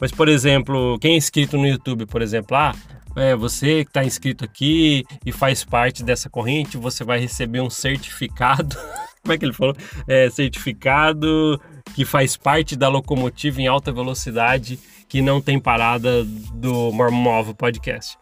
Mas, 0.00 0.12
por 0.12 0.28
exemplo, 0.28 0.98
quem 1.00 1.14
é 1.14 1.16
inscrito 1.16 1.56
no 1.56 1.66
YouTube, 1.66 2.06
por 2.06 2.22
exemplo, 2.22 2.56
ah, 2.56 2.72
é, 3.16 3.34
você 3.34 3.84
que 3.84 3.90
está 3.90 4.04
inscrito 4.04 4.44
aqui 4.44 5.04
e 5.26 5.32
faz 5.32 5.64
parte 5.64 6.04
dessa 6.04 6.30
corrente, 6.30 6.76
você 6.76 7.02
vai 7.02 7.18
receber 7.18 7.60
um 7.60 7.70
certificado. 7.70 8.76
Como 9.22 9.32
é 9.34 9.38
que 9.38 9.44
ele 9.44 9.52
falou? 9.52 9.76
É, 10.06 10.30
certificado 10.30 11.60
que 11.94 12.04
faz 12.04 12.36
parte 12.36 12.76
da 12.76 12.88
locomotiva 12.88 13.60
em 13.60 13.66
alta 13.66 13.90
velocidade 13.90 14.78
que 15.08 15.20
não 15.20 15.40
tem 15.40 15.58
parada 15.58 16.24
do 16.24 16.92
Mormon 16.92 17.52
Podcast. 17.54 18.16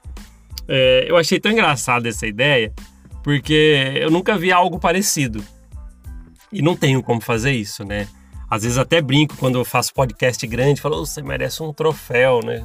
É, 0.66 1.04
eu 1.08 1.16
achei 1.16 1.38
tão 1.38 1.52
engraçada 1.52 2.08
essa 2.08 2.26
ideia 2.26 2.72
porque 3.26 3.92
eu 3.96 4.08
nunca 4.08 4.38
vi 4.38 4.52
algo 4.52 4.78
parecido. 4.78 5.42
E 6.52 6.62
não 6.62 6.76
tenho 6.76 7.02
como 7.02 7.20
fazer 7.20 7.50
isso, 7.50 7.84
né? 7.84 8.06
Às 8.48 8.62
vezes 8.62 8.78
até 8.78 9.00
brinco 9.02 9.36
quando 9.36 9.58
eu 9.58 9.64
faço 9.64 9.92
podcast 9.92 10.46
grande, 10.46 10.80
falo, 10.80 11.04
você 11.04 11.20
merece 11.20 11.60
um 11.60 11.72
troféu, 11.72 12.38
né? 12.44 12.64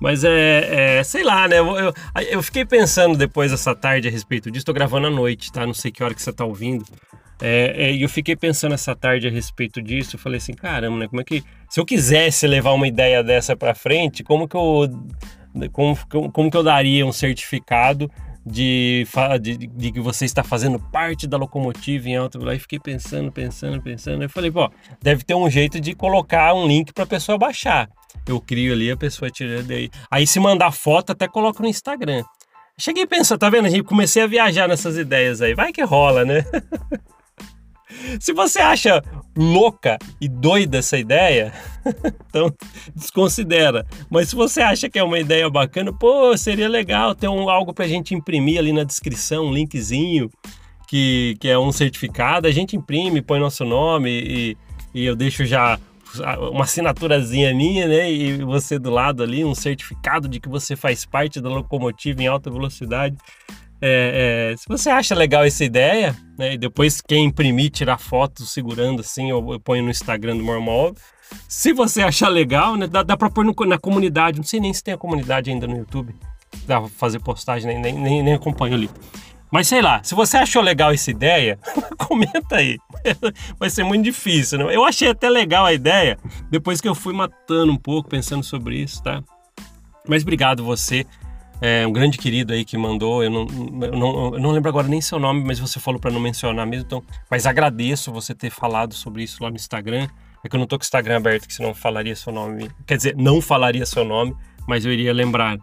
Mas 0.00 0.24
é, 0.24 0.98
é 0.98 1.04
sei 1.04 1.22
lá, 1.22 1.46
né? 1.46 1.60
Eu, 1.60 1.76
eu, 1.76 1.94
eu, 2.28 2.42
fiquei 2.42 2.64
pensando 2.64 3.16
depois 3.16 3.52
essa 3.52 3.72
tarde 3.72 4.08
a 4.08 4.10
respeito 4.10 4.50
disso. 4.50 4.66
Tô 4.66 4.72
gravando 4.72 5.06
à 5.06 5.10
noite, 5.10 5.52
tá? 5.52 5.64
Não 5.64 5.74
sei 5.74 5.92
que 5.92 6.02
hora 6.02 6.12
que 6.12 6.20
você 6.20 6.32
tá 6.32 6.44
ouvindo. 6.44 6.84
É, 7.40 7.84
é, 7.84 7.92
e 7.92 8.02
eu 8.02 8.08
fiquei 8.08 8.34
pensando 8.34 8.74
essa 8.74 8.96
tarde 8.96 9.28
a 9.28 9.30
respeito 9.30 9.80
disso. 9.80 10.16
Eu 10.16 10.20
falei 10.20 10.38
assim, 10.38 10.54
caramba, 10.54 10.98
né? 10.98 11.06
Como 11.06 11.20
é 11.20 11.24
que. 11.24 11.44
Se 11.70 11.78
eu 11.78 11.86
quisesse 11.86 12.48
levar 12.48 12.72
uma 12.72 12.88
ideia 12.88 13.22
dessa 13.22 13.54
para 13.54 13.76
frente, 13.76 14.24
como 14.24 14.48
que 14.48 14.56
eu. 14.56 14.90
Como, 15.70 15.96
como 16.32 16.50
que 16.50 16.56
eu 16.56 16.64
daria 16.64 17.06
um 17.06 17.12
certificado 17.12 18.10
de, 18.44 19.06
de, 19.40 19.56
de, 19.56 19.92
que 19.92 20.00
você 20.00 20.24
está 20.24 20.42
fazendo 20.42 20.78
parte 20.78 21.26
da 21.26 21.36
locomotiva 21.36 22.08
em 22.08 22.16
alta 22.16 22.38
velocidade. 22.38 22.62
Fiquei 22.62 22.78
pensando, 22.78 23.30
pensando, 23.30 23.80
pensando. 23.80 24.22
Eu 24.22 24.28
falei, 24.28 24.50
pô, 24.50 24.70
deve 25.00 25.24
ter 25.24 25.34
um 25.34 25.48
jeito 25.48 25.80
de 25.80 25.94
colocar 25.94 26.52
um 26.54 26.66
link 26.66 26.92
para 26.92 27.04
a 27.04 27.06
pessoa 27.06 27.38
baixar. 27.38 27.88
Eu 28.26 28.40
crio 28.40 28.72
ali, 28.72 28.90
a 28.90 28.96
pessoa 28.96 29.30
tira 29.30 29.62
daí. 29.62 29.90
Aí 30.10 30.26
se 30.26 30.40
mandar 30.40 30.72
foto, 30.72 31.12
até 31.12 31.28
coloco 31.28 31.62
no 31.62 31.68
Instagram. 31.68 32.22
Cheguei 32.78 33.04
a 33.04 33.06
pensar, 33.06 33.38
tá 33.38 33.48
vendo? 33.48 33.66
A 33.66 33.70
gente 33.70 33.84
comecei 33.84 34.22
a 34.22 34.26
viajar 34.26 34.66
nessas 34.66 34.96
ideias 34.96 35.40
aí. 35.40 35.54
Vai 35.54 35.72
que 35.72 35.82
rola, 35.82 36.24
né? 36.24 36.44
Se 38.20 38.32
você 38.32 38.60
acha 38.60 39.02
louca 39.36 39.98
e 40.20 40.28
doida 40.28 40.78
essa 40.78 40.98
ideia, 40.98 41.52
então 42.28 42.52
desconsidera. 42.94 43.86
Mas 44.10 44.28
se 44.28 44.34
você 44.34 44.60
acha 44.60 44.88
que 44.88 44.98
é 44.98 45.02
uma 45.02 45.18
ideia 45.18 45.48
bacana, 45.48 45.92
pô, 45.92 46.36
seria 46.36 46.68
legal 46.68 47.14
ter 47.14 47.28
um, 47.28 47.48
algo 47.48 47.72
para 47.72 47.84
a 47.84 47.88
gente 47.88 48.14
imprimir 48.14 48.58
ali 48.58 48.72
na 48.72 48.84
descrição, 48.84 49.46
um 49.46 49.52
linkzinho, 49.52 50.30
que, 50.86 51.36
que 51.40 51.48
é 51.48 51.58
um 51.58 51.72
certificado. 51.72 52.46
A 52.46 52.50
gente 52.50 52.76
imprime, 52.76 53.22
põe 53.22 53.40
nosso 53.40 53.64
nome 53.64 54.10
e, 54.10 54.56
e 54.94 55.04
eu 55.04 55.16
deixo 55.16 55.44
já 55.44 55.78
uma 56.50 56.64
assinaturazinha 56.64 57.54
minha, 57.54 57.86
né? 57.88 58.12
E 58.12 58.42
você 58.44 58.78
do 58.78 58.90
lado 58.90 59.22
ali, 59.22 59.44
um 59.44 59.54
certificado 59.54 60.28
de 60.28 60.38
que 60.38 60.48
você 60.48 60.76
faz 60.76 61.06
parte 61.06 61.40
da 61.40 61.48
locomotiva 61.48 62.22
em 62.22 62.26
alta 62.26 62.50
velocidade. 62.50 63.16
É, 63.84 64.52
é, 64.52 64.56
se 64.56 64.68
você 64.68 64.88
acha 64.88 65.12
legal 65.12 65.44
essa 65.44 65.64
ideia, 65.64 66.14
né, 66.38 66.54
e 66.54 66.58
depois 66.58 67.00
quem 67.00 67.24
imprimir, 67.24 67.68
tirar 67.68 67.98
foto 67.98 68.46
segurando 68.46 69.00
assim, 69.00 69.28
eu, 69.30 69.44
eu 69.52 69.58
ponho 69.58 69.82
no 69.82 69.90
Instagram 69.90 70.36
do 70.36 70.44
Mormol. 70.44 70.94
Se 71.48 71.72
você 71.72 72.00
achar 72.00 72.28
legal, 72.28 72.76
né, 72.76 72.86
dá, 72.86 73.02
dá 73.02 73.16
pra 73.16 73.28
pôr 73.28 73.44
no, 73.44 73.52
na 73.66 73.78
comunidade. 73.78 74.38
Não 74.38 74.44
sei 74.44 74.60
nem 74.60 74.72
se 74.72 74.84
tem 74.84 74.94
a 74.94 74.98
comunidade 74.98 75.50
ainda 75.50 75.66
no 75.66 75.76
YouTube. 75.76 76.14
Dá 76.64 76.80
pra 76.80 76.88
fazer 76.90 77.18
postagem, 77.18 77.66
nem, 77.66 77.80
nem, 77.80 77.98
nem, 78.00 78.22
nem 78.22 78.34
acompanho 78.34 78.74
ali. 78.74 78.88
Mas 79.50 79.66
sei 79.66 79.82
lá, 79.82 80.00
se 80.02 80.14
você 80.14 80.36
achou 80.36 80.62
legal 80.62 80.92
essa 80.92 81.10
ideia, 81.10 81.58
comenta 81.98 82.56
aí. 82.56 82.78
Vai 83.58 83.68
ser 83.68 83.82
muito 83.82 84.04
difícil, 84.04 84.58
né? 84.58 84.76
Eu 84.76 84.84
achei 84.84 85.08
até 85.08 85.28
legal 85.28 85.66
a 85.66 85.72
ideia, 85.72 86.16
depois 86.50 86.80
que 86.80 86.88
eu 86.88 86.94
fui 86.94 87.12
matando 87.12 87.72
um 87.72 87.76
pouco, 87.76 88.08
pensando 88.08 88.44
sobre 88.44 88.76
isso, 88.76 89.02
tá? 89.02 89.22
Mas 90.08 90.22
obrigado 90.22 90.64
você, 90.64 91.04
é 91.64 91.86
um 91.86 91.92
grande 91.92 92.18
querido 92.18 92.52
aí 92.52 92.64
que 92.64 92.76
mandou. 92.76 93.22
Eu 93.22 93.30
não, 93.30 93.46
eu 93.82 93.92
não, 93.92 94.34
eu 94.34 94.40
não 94.40 94.50
lembro 94.50 94.68
agora 94.68 94.88
nem 94.88 95.00
seu 95.00 95.20
nome, 95.20 95.44
mas 95.46 95.60
você 95.60 95.78
falou 95.78 96.00
para 96.00 96.10
não 96.10 96.18
mencionar 96.18 96.66
mesmo. 96.66 96.86
Então, 96.86 97.04
mas 97.30 97.46
agradeço 97.46 98.10
você 98.10 98.34
ter 98.34 98.50
falado 98.50 98.92
sobre 98.94 99.22
isso 99.22 99.40
lá 99.40 99.48
no 99.48 99.54
Instagram. 99.54 100.08
É 100.44 100.48
que 100.48 100.56
eu 100.56 100.58
não 100.58 100.66
tô 100.66 100.76
com 100.76 100.82
o 100.82 100.84
Instagram 100.84 101.18
aberto, 101.18 101.46
que 101.46 101.54
senão 101.54 101.72
falaria 101.72 102.16
seu 102.16 102.32
nome. 102.32 102.68
Quer 102.84 102.96
dizer, 102.96 103.16
não 103.16 103.40
falaria 103.40 103.86
seu 103.86 104.04
nome, 104.04 104.34
mas 104.66 104.84
eu 104.84 104.92
iria 104.92 105.12
lembrar. 105.12 105.56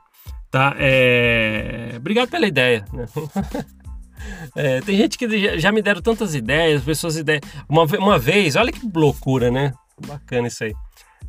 Tá? 0.50 0.74
É... 0.80 1.92
Obrigado 1.98 2.30
pela 2.30 2.48
ideia. 2.48 2.86
Né? 2.94 3.06
É, 4.54 4.82
tem 4.82 4.98
gente 4.98 5.18
que 5.18 5.58
já 5.60 5.72
me 5.72 5.82
deram 5.82 6.02
tantas 6.02 6.36
ideias, 6.36 6.84
pessoas 6.84 7.16
ideias. 7.16 7.42
Uma, 7.70 7.86
uma 7.98 8.20
vez, 8.20 8.58
olha 8.58 8.72
que 8.72 8.82
loucura, 8.94 9.50
né? 9.50 9.74
Bacana 10.06 10.50
isso 10.50 10.66
aí. 10.66 10.74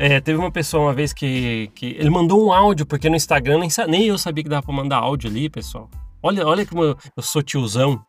É, 0.02 0.19
teve 0.19 0.38
uma 0.38 0.50
pessoa 0.50 0.85
uma 0.85 0.95
vez 0.95 1.12
que, 1.12 1.71
que 1.75 1.88
ele 1.88 2.09
mandou 2.09 2.42
um 2.42 2.50
áudio, 2.50 2.87
porque 2.87 3.11
no 3.11 3.16
Instagram 3.16 3.59
nem, 3.59 3.69
nem 3.87 4.07
eu 4.07 4.16
sabia 4.16 4.42
que 4.42 4.49
dava 4.49 4.62
pra 4.62 4.75
mandar 4.75 4.97
áudio 4.97 5.28
ali, 5.28 5.50
pessoal. 5.50 5.90
Olha, 6.23 6.47
olha 6.47 6.64
como 6.64 6.83
eu, 6.83 6.97
eu 7.14 7.23
sou 7.23 7.42
tiozão. 7.42 8.02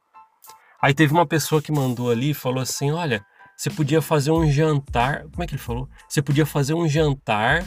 Aí 0.82 0.94
teve 0.94 1.12
uma 1.12 1.26
pessoa 1.26 1.62
que 1.62 1.70
mandou 1.70 2.10
ali 2.10 2.30
e 2.30 2.34
falou 2.34 2.62
assim: 2.62 2.92
Olha, 2.92 3.22
você 3.58 3.70
podia 3.70 4.02
fazer 4.02 4.32
um 4.32 4.50
jantar. 4.50 5.24
Como 5.24 5.44
é 5.44 5.46
que 5.46 5.54
ele 5.54 5.62
falou? 5.62 5.90
Você 6.08 6.22
podia 6.22 6.46
fazer 6.46 6.74
um 6.74 6.88
jantar 6.88 7.66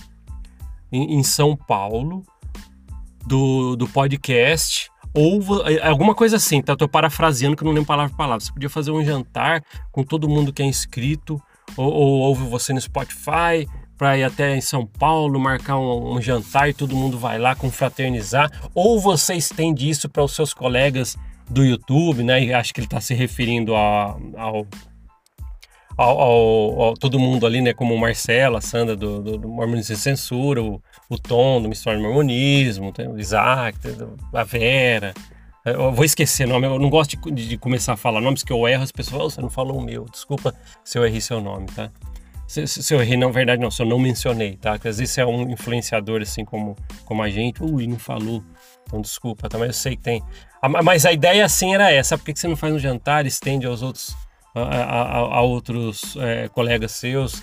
em, 0.91 1.19
em 1.19 1.23
São 1.23 1.55
Paulo 1.55 2.25
do, 3.27 3.77
do 3.77 3.87
podcast 3.87 4.91
ou 5.13 5.69
é, 5.69 5.87
alguma 5.87 6.15
coisa 6.15 6.37
assim, 6.37 6.63
tá? 6.63 6.75
Tô 6.75 6.89
parafraseando 6.89 7.57
que 7.57 7.63
eu 7.63 7.67
não 7.67 7.75
lembro 7.75 7.89
palavra 7.89 8.11
por 8.11 8.17
palavra. 8.17 8.43
Você 8.43 8.53
podia 8.55 8.71
fazer 8.71 8.91
um 8.91 9.05
jantar 9.05 9.63
com 9.93 10.03
todo 10.03 10.31
mundo 10.31 10.51
que 10.51 10.63
é 10.63 10.67
inscrito, 10.67 11.39
ou, 11.77 11.93
ou 11.93 12.21
ouve 12.21 12.49
você 12.49 12.73
no 12.73 12.81
Spotify, 12.81 13.69
para 13.97 14.19
ir 14.19 14.25
até 14.25 14.57
em 14.57 14.61
São 14.61 14.87
Paulo, 14.87 15.39
marcar 15.39 15.79
um, 15.79 16.15
um, 16.15 16.21
jantar 16.21 16.69
e 16.69 16.75
todo 16.75 16.97
mundo 16.97 17.19
vai 17.19 17.39
lá 17.39 17.55
confraternizar, 17.55 18.51
ou 18.75 19.01
você 19.01 19.35
estende 19.35 19.89
isso 19.89 20.09
para 20.09 20.23
os 20.23 20.35
seus 20.35 20.53
colegas 20.53 21.17
do 21.49 21.65
YouTube, 21.65 22.23
né? 22.23 22.43
E 22.43 22.53
acho 22.53 22.73
que 22.73 22.81
ele 22.81 22.87
está 22.87 23.01
se 23.01 23.15
referindo 23.15 23.75
a, 23.75 24.17
ao 24.37 24.67
ao, 25.97 26.21
ao, 26.21 26.83
ao, 26.83 26.95
todo 26.95 27.21
mundo 27.21 27.47
ali, 27.47 27.61
né? 27.61 27.73
Como 27.73 27.95
o 27.95 27.99
Marcelo, 27.99 28.57
a 28.57 28.61
Sandra 28.61 28.97
do, 28.97 29.23
do, 29.23 29.39
do 29.39 29.49
Mormonismo 29.49 29.95
Sem 29.95 30.17
Censura, 30.17 30.63
o, 30.63 30.83
o 31.09 31.19
Tom 31.19 31.63
do 31.63 31.69
Mistério 31.69 32.01
do 32.01 32.05
Mormonismo, 32.05 32.93
o 33.13 33.19
Isaac, 33.19 33.79
a 34.33 34.43
Vera. 34.43 35.15
Eu 35.65 35.93
vou 35.93 36.05
esquecer 36.05 36.47
nome, 36.47 36.67
eu 36.67 36.79
não 36.79 36.91
gosto 36.91 37.17
de, 37.31 37.49
de 37.49 37.57
começar 37.57 37.95
a 37.95 37.97
falar 37.97 38.21
nomes 38.21 38.43
que 38.43 38.53
eu 38.53 38.69
erro, 38.69 38.83
as 38.83 38.93
pessoas 38.93 39.23
oh, 39.23 39.31
você 39.31 39.41
não 39.41 39.49
falou 39.49 39.79
o 39.79 39.83
meu, 39.83 40.05
desculpa 40.05 40.55
se 40.85 40.99
eu 40.99 41.07
errei 41.07 41.23
seu 41.23 41.41
nome, 41.41 41.67
tá? 41.69 41.91
Se, 42.55 42.83
se 42.83 42.95
eu 42.95 43.01
errei, 43.01 43.17
na 43.17 43.29
verdade 43.29 43.61
não, 43.61 43.71
se 43.71 43.83
eu 43.83 43.87
não 43.87 43.99
mencionei, 43.99 44.57
tá? 44.57 44.73
Porque 44.73 44.89
às 44.89 44.99
vezes 44.99 45.19
é 45.19 45.27
um 45.27 45.51
influenciador 45.51 46.23
assim 46.23 46.45
como, 46.45 46.77
como 47.05 47.23
a 47.23 47.29
gente, 47.29 47.63
ui, 47.63 47.87
não 47.87 47.99
falou, 47.99 48.45
então 48.87 49.01
desculpa, 49.01 49.49
tá? 49.49 49.59
Mas 49.59 49.69
eu 49.69 49.75
sei 49.75 49.97
que 49.97 50.03
tem. 50.03 50.23
Mas 50.83 51.05
a 51.05 51.13
ideia 51.13 51.45
assim 51.45 51.75
era 51.75 51.91
essa, 51.91 52.17
por 52.17 52.25
que 52.25 52.39
você 52.39 52.47
não 52.47 52.57
faz 52.57 52.73
um 52.73 52.79
jantar, 52.79 53.27
estende 53.27 53.67
aos 53.67 53.83
outros 53.83 54.17
a, 54.55 54.61
a, 54.63 55.19
a 55.39 55.41
outros 55.43 56.17
é, 56.21 56.49
colegas 56.49 56.93
seus. 56.93 57.43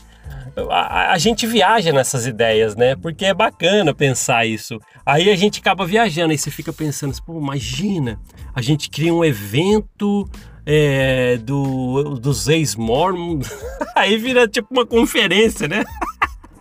A, 0.69 1.11
a, 1.11 1.17
gente 1.17 1.45
viaja 1.45 1.91
nessas 1.91 2.25
ideias, 2.25 2.75
né? 2.75 2.95
Porque 2.95 3.25
é 3.25 3.33
bacana 3.33 3.93
pensar 3.93 4.45
isso. 4.45 4.79
Aí 5.05 5.29
a 5.29 5.35
gente 5.35 5.59
acaba 5.59 5.85
viajando, 5.85 6.31
aí 6.31 6.37
você 6.37 6.49
fica 6.49 6.71
pensando, 6.71 7.13
pô, 7.23 7.37
imagina, 7.37 8.17
a 8.55 8.61
gente 8.61 8.89
cria 8.89 9.13
um 9.13 9.25
evento 9.25 10.29
é, 10.65 11.37
do, 11.37 12.15
dos 12.19 12.47
ex-mormons, 12.47 13.47
aí 13.95 14.17
vira 14.17 14.47
tipo 14.47 14.67
uma 14.71 14.85
conferência, 14.85 15.67
né? 15.67 15.83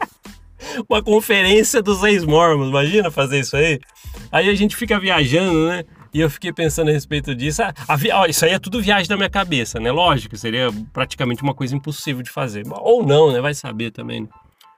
uma 0.89 1.03
conferência 1.03 1.83
dos 1.83 2.03
ex-mormons, 2.03 2.69
imagina 2.69 3.11
fazer 3.11 3.41
isso 3.41 3.57
aí? 3.57 3.81
Aí 4.33 4.49
a 4.49 4.55
gente 4.55 4.77
fica 4.77 4.99
viajando, 4.99 5.67
né? 5.67 5.85
E 6.13 6.21
eu 6.21 6.29
fiquei 6.29 6.53
pensando 6.53 6.89
a 6.89 6.93
respeito 6.93 7.35
disso. 7.35 7.63
Ah, 7.63 7.73
a, 7.89 8.29
isso 8.29 8.45
aí 8.45 8.53
é 8.53 8.59
tudo 8.59 8.83
viagem 8.83 9.09
da 9.09 9.17
minha 9.17 9.31
cabeça, 9.31 9.79
né? 9.79 9.93
Lógico, 9.93 10.37
seria 10.37 10.69
praticamente 10.93 11.43
uma 11.43 11.55
coisa 11.55 11.75
impossível 11.75 12.23
de 12.23 12.31
fazer. 12.31 12.65
Ou 12.69 13.07
não, 13.07 13.33
né? 13.33 13.41
Vai 13.41 13.55
saber 13.55 13.93
também. 13.93 14.29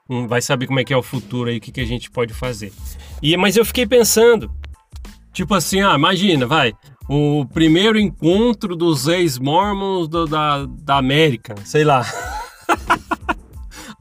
Né? 0.07 0.27
Vai 0.27 0.41
saber 0.41 0.67
como 0.67 0.79
é 0.79 0.83
que 0.83 0.93
é 0.93 0.97
o 0.97 1.01
futuro 1.01 1.49
aí, 1.49 1.57
o 1.57 1.61
que, 1.61 1.71
que 1.71 1.81
a 1.81 1.85
gente 1.85 2.11
pode 2.11 2.33
fazer. 2.33 2.71
E, 3.21 3.35
mas 3.35 3.57
eu 3.57 3.65
fiquei 3.65 3.85
pensando, 3.87 4.51
tipo 5.33 5.55
assim, 5.55 5.81
ah, 5.81 5.95
imagina, 5.95 6.45
vai, 6.45 6.73
o 7.07 7.45
primeiro 7.45 7.99
encontro 7.99 8.75
dos 8.75 9.07
ex-mormons 9.07 10.07
da, 10.07 10.65
da 10.65 10.97
América, 10.97 11.55
sei 11.63 11.83
lá. 11.83 12.05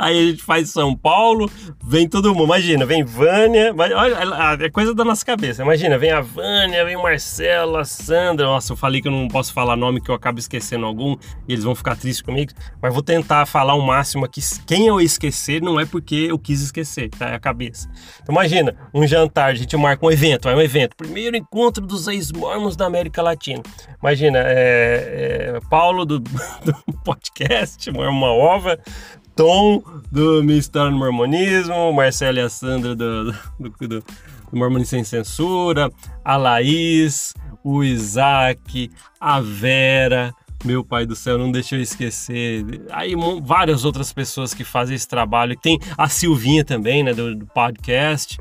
Aí 0.02 0.18
a 0.18 0.30
gente 0.32 0.42
faz 0.42 0.70
São 0.70 0.96
Paulo, 0.96 1.48
vem 1.80 2.08
todo 2.08 2.34
mundo. 2.34 2.46
Imagina, 2.46 2.84
vem 2.84 3.04
Vânia. 3.04 3.72
Olha, 3.76 4.64
é 4.64 4.68
coisa 4.68 4.92
da 4.92 5.04
nossa 5.04 5.24
cabeça. 5.24 5.62
Imagina, 5.62 5.96
vem 5.96 6.10
a 6.10 6.20
Vânia, 6.20 6.84
vem 6.84 6.96
o 6.96 7.02
Marcelo, 7.02 7.76
a 7.76 7.84
Sandra. 7.84 8.46
Nossa, 8.46 8.72
eu 8.72 8.76
falei 8.76 9.00
que 9.00 9.06
eu 9.06 9.12
não 9.12 9.28
posso 9.28 9.52
falar 9.52 9.76
nome 9.76 10.00
que 10.00 10.10
eu 10.10 10.14
acabo 10.16 10.40
esquecendo 10.40 10.86
algum 10.86 11.16
e 11.46 11.52
eles 11.52 11.62
vão 11.62 11.72
ficar 11.76 11.94
tristes 11.94 12.20
comigo. 12.20 12.52
Mas 12.82 12.92
vou 12.92 13.02
tentar 13.02 13.46
falar 13.46 13.74
o 13.74 13.80
máximo 13.80 14.24
aqui. 14.24 14.40
Quem 14.66 14.88
eu 14.88 15.00
esquecer 15.00 15.62
não 15.62 15.78
é 15.78 15.86
porque 15.86 16.26
eu 16.28 16.38
quis 16.38 16.60
esquecer, 16.62 17.08
tá? 17.10 17.28
É 17.28 17.34
a 17.36 17.40
cabeça. 17.40 17.88
Então 18.20 18.34
imagina, 18.34 18.74
um 18.92 19.06
jantar, 19.06 19.50
a 19.50 19.54
gente 19.54 19.76
marca 19.76 20.04
um 20.04 20.10
evento, 20.10 20.48
é 20.48 20.56
um 20.56 20.60
evento. 20.60 20.96
Primeiro 20.96 21.36
encontro 21.36 21.86
dos 21.86 22.08
ex-mormons 22.08 22.74
da 22.74 22.86
América 22.86 23.22
Latina. 23.22 23.62
Imagina, 24.02 24.38
é, 24.38 25.52
é 25.54 25.60
Paulo 25.70 26.04
do, 26.04 26.18
do 26.66 26.74
podcast, 27.04 27.88
uma 27.90 28.32
ova, 28.32 28.80
Tom 29.34 29.82
do 30.10 30.42
Mistério 30.42 30.90
do 30.90 30.96
Mormonismo, 30.96 31.92
Marcelo 31.92 32.38
e 32.38 32.40
a 32.40 32.48
Sandra 32.48 32.94
do, 32.94 33.24
do, 33.24 33.32
do, 33.58 33.88
do 33.88 34.04
Mormonismo 34.52 34.90
Sem 34.90 35.04
Censura, 35.04 35.90
a 36.24 36.36
Laís, 36.36 37.34
o 37.64 37.82
Isaac, 37.82 38.90
a 39.20 39.40
Vera, 39.40 40.34
meu 40.64 40.84
pai 40.84 41.06
do 41.06 41.16
céu, 41.16 41.38
não 41.38 41.50
deixa 41.50 41.76
eu 41.76 41.80
esquecer. 41.80 42.64
Aí 42.90 43.14
várias 43.42 43.84
outras 43.84 44.12
pessoas 44.12 44.54
que 44.54 44.64
fazem 44.64 44.94
esse 44.94 45.08
trabalho. 45.08 45.56
Tem 45.56 45.78
a 45.96 46.08
Silvinha 46.08 46.64
também, 46.64 47.02
né, 47.02 47.12
do, 47.12 47.34
do 47.34 47.46
podcast. 47.46 48.38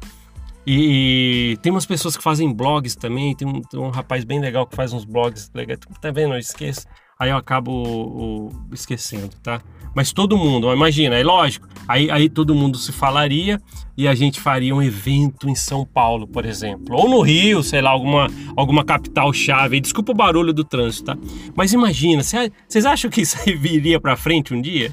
E, 0.65 1.53
e, 1.53 1.57
tem 1.57 1.71
umas 1.71 1.85
pessoas 1.85 2.15
que 2.15 2.21
fazem 2.21 2.53
blogs 2.53 2.95
também. 2.95 3.35
Tem 3.35 3.47
um, 3.47 3.61
tem 3.61 3.79
um 3.79 3.89
rapaz 3.89 4.23
bem 4.23 4.39
legal 4.39 4.67
que 4.67 4.75
faz 4.75 4.93
uns 4.93 5.05
blogs 5.05 5.49
legais. 5.53 5.79
Tá 5.99 6.11
vendo? 6.11 6.33
Eu 6.33 6.39
esqueço. 6.39 6.85
Aí 7.21 7.29
eu 7.29 7.37
acabo 7.37 8.49
esquecendo, 8.73 9.29
tá? 9.43 9.61
Mas 9.95 10.11
todo 10.11 10.35
mundo, 10.35 10.73
imagina, 10.73 11.15
é 11.15 11.23
lógico. 11.23 11.67
Aí, 11.87 12.09
aí 12.09 12.27
todo 12.27 12.55
mundo 12.55 12.79
se 12.79 12.91
falaria 12.91 13.61
e 13.95 14.07
a 14.07 14.15
gente 14.15 14.41
faria 14.41 14.73
um 14.73 14.81
evento 14.81 15.47
em 15.47 15.53
São 15.53 15.85
Paulo, 15.85 16.25
por 16.25 16.45
exemplo. 16.45 16.95
Ou 16.95 17.07
no 17.07 17.21
Rio, 17.21 17.61
sei 17.61 17.79
lá, 17.79 17.91
alguma, 17.91 18.27
alguma 18.57 18.83
capital 18.83 19.31
chave. 19.31 19.79
Desculpa 19.79 20.13
o 20.13 20.15
barulho 20.15 20.51
do 20.51 20.63
trânsito, 20.63 21.13
tá? 21.13 21.17
Mas 21.55 21.73
imagina, 21.73 22.23
vocês 22.23 22.87
acham 22.87 23.11
que 23.11 23.21
isso 23.21 23.37
aí 23.45 23.55
viria 23.55 24.01
pra 24.01 24.17
frente 24.17 24.51
um 24.51 24.59
dia? 24.59 24.91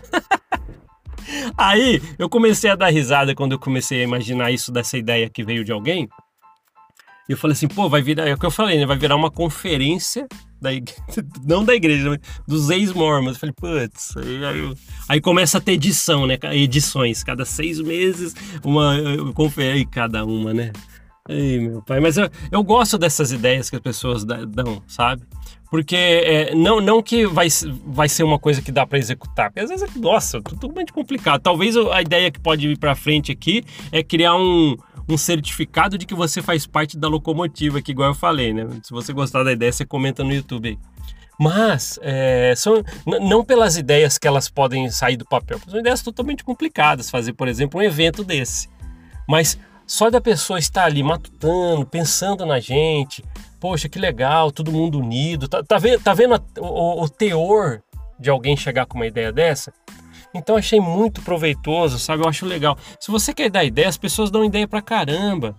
aí 1.56 2.02
eu 2.18 2.28
comecei 2.28 2.68
a 2.68 2.76
dar 2.76 2.90
risada 2.90 3.35
quando 3.35 3.52
eu 3.52 3.58
comecei 3.58 4.02
a 4.02 4.04
imaginar 4.04 4.50
isso 4.50 4.70
dessa 4.70 4.99
ideia 4.99 5.30
que 5.30 5.42
veio 5.42 5.64
de 5.64 5.73
alguém. 5.73 6.06
E 7.28 7.32
eu 7.32 7.37
falei 7.37 7.52
assim, 7.52 7.68
pô, 7.68 7.90
vai 7.90 8.00
virar, 8.00 8.26
é 8.26 8.32
o 8.32 8.38
que 8.38 8.47
eu 8.47 8.50
falei, 8.50 8.78
né? 8.78 8.87
Vai 8.87 8.97
virar 8.97 9.14
uma 9.14 9.30
conferência 9.30 10.26
da 10.58 10.73
igreja, 10.73 11.02
não 11.47 11.62
da 11.62 11.75
igreja, 11.75 12.18
dos 12.47 12.70
ex-mormons. 12.70 13.35
Eu 13.35 13.40
falei, 13.40 13.54
putz, 13.54 14.16
aí, 14.16 14.44
aí, 14.44 14.75
aí, 15.11 15.20
começa 15.20 15.58
a 15.58 15.61
ter 15.61 15.73
edição, 15.73 16.26
né? 16.26 16.38
Edições, 16.52 17.23
cada 17.23 17.44
seis 17.44 17.80
meses, 17.80 18.35
uma 18.64 18.97
conferência, 19.35 19.87
cada 19.90 20.25
uma, 20.25 20.54
né? 20.54 20.73
Ei, 21.28 21.61
meu 21.61 21.82
pai, 21.82 22.00
mas 22.00 22.16
eu, 22.16 22.30
eu 22.50 22.64
gosto 22.64 22.97
dessas 22.97 23.30
ideias 23.30 23.68
que 23.68 23.76
as 23.76 23.82
pessoas 23.82 24.25
dão, 24.25 24.82
sabe? 24.87 25.23
Porque 25.70 25.94
é, 25.94 26.54
não, 26.54 26.80
não 26.80 27.02
que 27.02 27.26
vai, 27.26 27.49
vai 27.85 28.08
ser 28.08 28.23
uma 28.23 28.38
coisa 28.38 28.62
que 28.62 28.73
dá 28.73 28.87
para 28.87 28.99
executar, 28.99 29.50
porque 29.50 29.61
às 29.61 29.68
vezes, 29.68 29.94
é, 29.94 29.99
nossa, 29.99 30.40
tudo 30.40 30.75
muito 30.75 30.94
complicado. 30.94 31.42
Talvez 31.42 31.76
a 31.76 32.00
ideia 32.00 32.30
que 32.30 32.40
pode 32.40 32.68
ir 32.68 32.78
para 32.78 32.94
frente 32.94 33.30
aqui 33.30 33.62
é 33.92 34.02
criar 34.02 34.35
um, 34.37 34.78
um 35.09 35.17
certificado 35.17 35.97
de 35.97 36.05
que 36.05 36.15
você 36.15 36.43
faz 36.43 36.67
parte 36.67 36.99
da 36.99 37.09
locomotiva, 37.09 37.81
que 37.81 37.93
igual 37.93 38.11
eu 38.11 38.15
falei, 38.15 38.53
né? 38.53 38.69
Se 38.83 38.91
você 38.91 39.12
gostar 39.12 39.43
da 39.43 39.53
ideia, 39.53 39.73
você 39.73 39.87
comenta 39.87 40.23
no 40.23 40.33
YouTube 40.33 40.69
aí. 40.69 40.79
Mas 41.38 41.99
é, 42.03 42.53
são 42.57 42.83
não 43.07 43.45
pelas 43.45 43.77
ideias 43.77 44.19
que 44.19 44.27
elas 44.27 44.50
podem 44.50 44.91
sair 44.91 45.17
do 45.17 45.25
papel, 45.25 45.61
são 45.69 45.79
ideias 45.79 46.03
totalmente 46.03 46.43
complicadas 46.43 47.11
fazer, 47.11 47.33
por 47.33 47.47
exemplo, 47.47 47.81
um 47.81 47.83
evento 47.83 48.25
desse. 48.25 48.69
Mas 49.27 49.57
só 49.87 50.11
da 50.11 50.21
pessoa 50.21 50.59
estar 50.59 50.85
ali 50.85 51.03
matutando, 51.03 51.87
pensando 51.87 52.45
na 52.45 52.59
gente, 52.59 53.25
poxa, 53.61 53.88
que 53.88 53.99
legal, 53.99 54.50
todo 54.50 54.73
mundo 54.73 54.99
unido, 54.99 55.49
tá, 55.49 55.62
tá 55.62 55.79
vendo, 55.79 56.03
tá 56.03 56.12
vendo 56.12 56.35
a, 56.35 56.43
o, 56.59 57.05
o 57.05 57.09
teor 57.09 57.83
de 58.19 58.29
alguém 58.29 58.57
chegar 58.57 58.85
com 58.85 58.99
uma 58.99 59.07
ideia 59.07 59.33
dessa? 59.33 59.73
Então 60.35 60.56
achei 60.56 60.80
muito 60.80 61.23
proveitoso, 61.23 61.99
sabe? 61.99 62.23
Eu 62.23 62.28
acho 62.28 62.47
legal. 62.47 62.76
Se 63.00 63.11
você 63.11 63.32
quer 63.32 63.50
dar 63.50 63.64
ideia, 63.64 63.88
as 63.88 63.97
pessoas 63.97 64.30
dão 64.30 64.44
ideia 64.44 64.66
pra 64.66 64.82
caramba. 64.82 65.54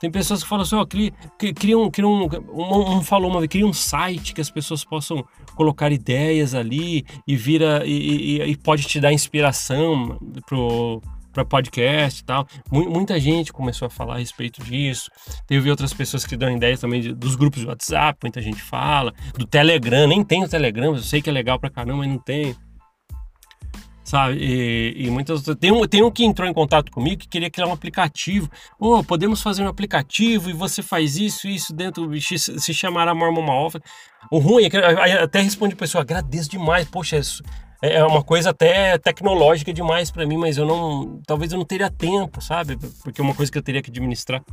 Tem 0.00 0.10
pessoas 0.10 0.42
que 0.42 0.48
falam 0.48 0.64
assim, 0.64 0.74
ó, 0.74 0.82
oh, 0.82 0.86
cria, 0.86 1.12
cria, 1.54 1.78
um, 1.78 1.90
cria 1.90 2.06
um, 2.06 2.28
um, 2.52 2.96
um, 2.96 3.02
falou 3.02 3.30
uma 3.30 3.40
vez, 3.40 3.48
cria 3.48 3.66
um 3.66 3.72
site 3.72 4.34
que 4.34 4.40
as 4.40 4.50
pessoas 4.50 4.84
possam 4.84 5.24
colocar 5.54 5.90
ideias 5.92 6.54
ali 6.54 7.06
e 7.26 7.36
vira 7.36 7.82
e, 7.86 8.38
e, 8.38 8.42
e 8.42 8.56
pode 8.56 8.82
te 8.82 9.00
dar 9.00 9.12
inspiração 9.12 10.18
pro 10.46 11.00
para 11.34 11.44
podcast 11.44 12.22
e 12.22 12.24
tal. 12.24 12.46
Muita 12.70 13.18
gente 13.18 13.52
começou 13.52 13.86
a 13.86 13.90
falar 13.90 14.14
a 14.14 14.18
respeito 14.18 14.62
disso. 14.62 15.10
Teve 15.46 15.68
outras 15.68 15.92
pessoas 15.92 16.24
que 16.24 16.36
dão 16.36 16.48
ideias 16.48 16.80
também 16.80 17.12
dos 17.12 17.34
grupos 17.34 17.60
de 17.60 17.66
WhatsApp, 17.66 18.20
muita 18.22 18.40
gente 18.40 18.62
fala. 18.62 19.12
Do 19.36 19.44
Telegram, 19.44 20.06
nem 20.06 20.22
tem 20.22 20.44
o 20.44 20.48
Telegram, 20.48 20.92
mas 20.92 21.00
eu 21.00 21.06
sei 21.06 21.20
que 21.20 21.28
é 21.28 21.32
legal 21.32 21.58
pra 21.58 21.68
caramba, 21.68 21.98
mas 21.98 22.08
não 22.08 22.18
tem 22.18 22.54
sabe? 24.14 24.38
E, 24.38 25.06
e 25.06 25.10
muitas 25.10 25.42
tem 25.58 25.72
um, 25.72 25.84
tem 25.88 26.00
um 26.04 26.10
que 26.10 26.24
entrou 26.24 26.48
em 26.48 26.54
contato 26.54 26.92
comigo 26.92 27.22
que 27.22 27.28
queria 27.28 27.50
criar 27.50 27.66
um 27.66 27.72
aplicativo. 27.72 28.48
Oh, 28.78 29.02
podemos 29.02 29.42
fazer 29.42 29.64
um 29.64 29.68
aplicativo 29.68 30.48
e 30.48 30.52
você 30.52 30.82
faz 30.82 31.16
isso, 31.16 31.48
isso 31.48 31.74
dentro, 31.74 32.08
se 32.20 32.72
chamará 32.72 33.12
Mormon 33.12 33.42
Maofa. 33.42 33.82
O 34.30 34.38
ruim 34.38 34.66
é 34.66 34.70
que 34.70 34.76
até 34.76 35.40
responde 35.40 35.74
a 35.74 35.76
pessoa, 35.76 36.02
agradeço 36.02 36.48
demais, 36.48 36.88
poxa, 36.88 37.16
isso 37.16 37.42
é, 37.82 37.94
é 37.94 38.04
uma 38.04 38.22
coisa 38.22 38.50
até 38.50 38.96
tecnológica 38.98 39.72
demais 39.72 40.12
para 40.12 40.24
mim, 40.24 40.36
mas 40.36 40.56
eu 40.56 40.64
não, 40.64 41.20
talvez 41.26 41.50
eu 41.50 41.58
não 41.58 41.64
teria 41.64 41.90
tempo, 41.90 42.40
sabe? 42.40 42.78
Porque 43.02 43.20
é 43.20 43.24
uma 43.24 43.34
coisa 43.34 43.50
que 43.50 43.58
eu 43.58 43.62
teria 43.62 43.82
que 43.82 43.90
administrar. 43.90 44.44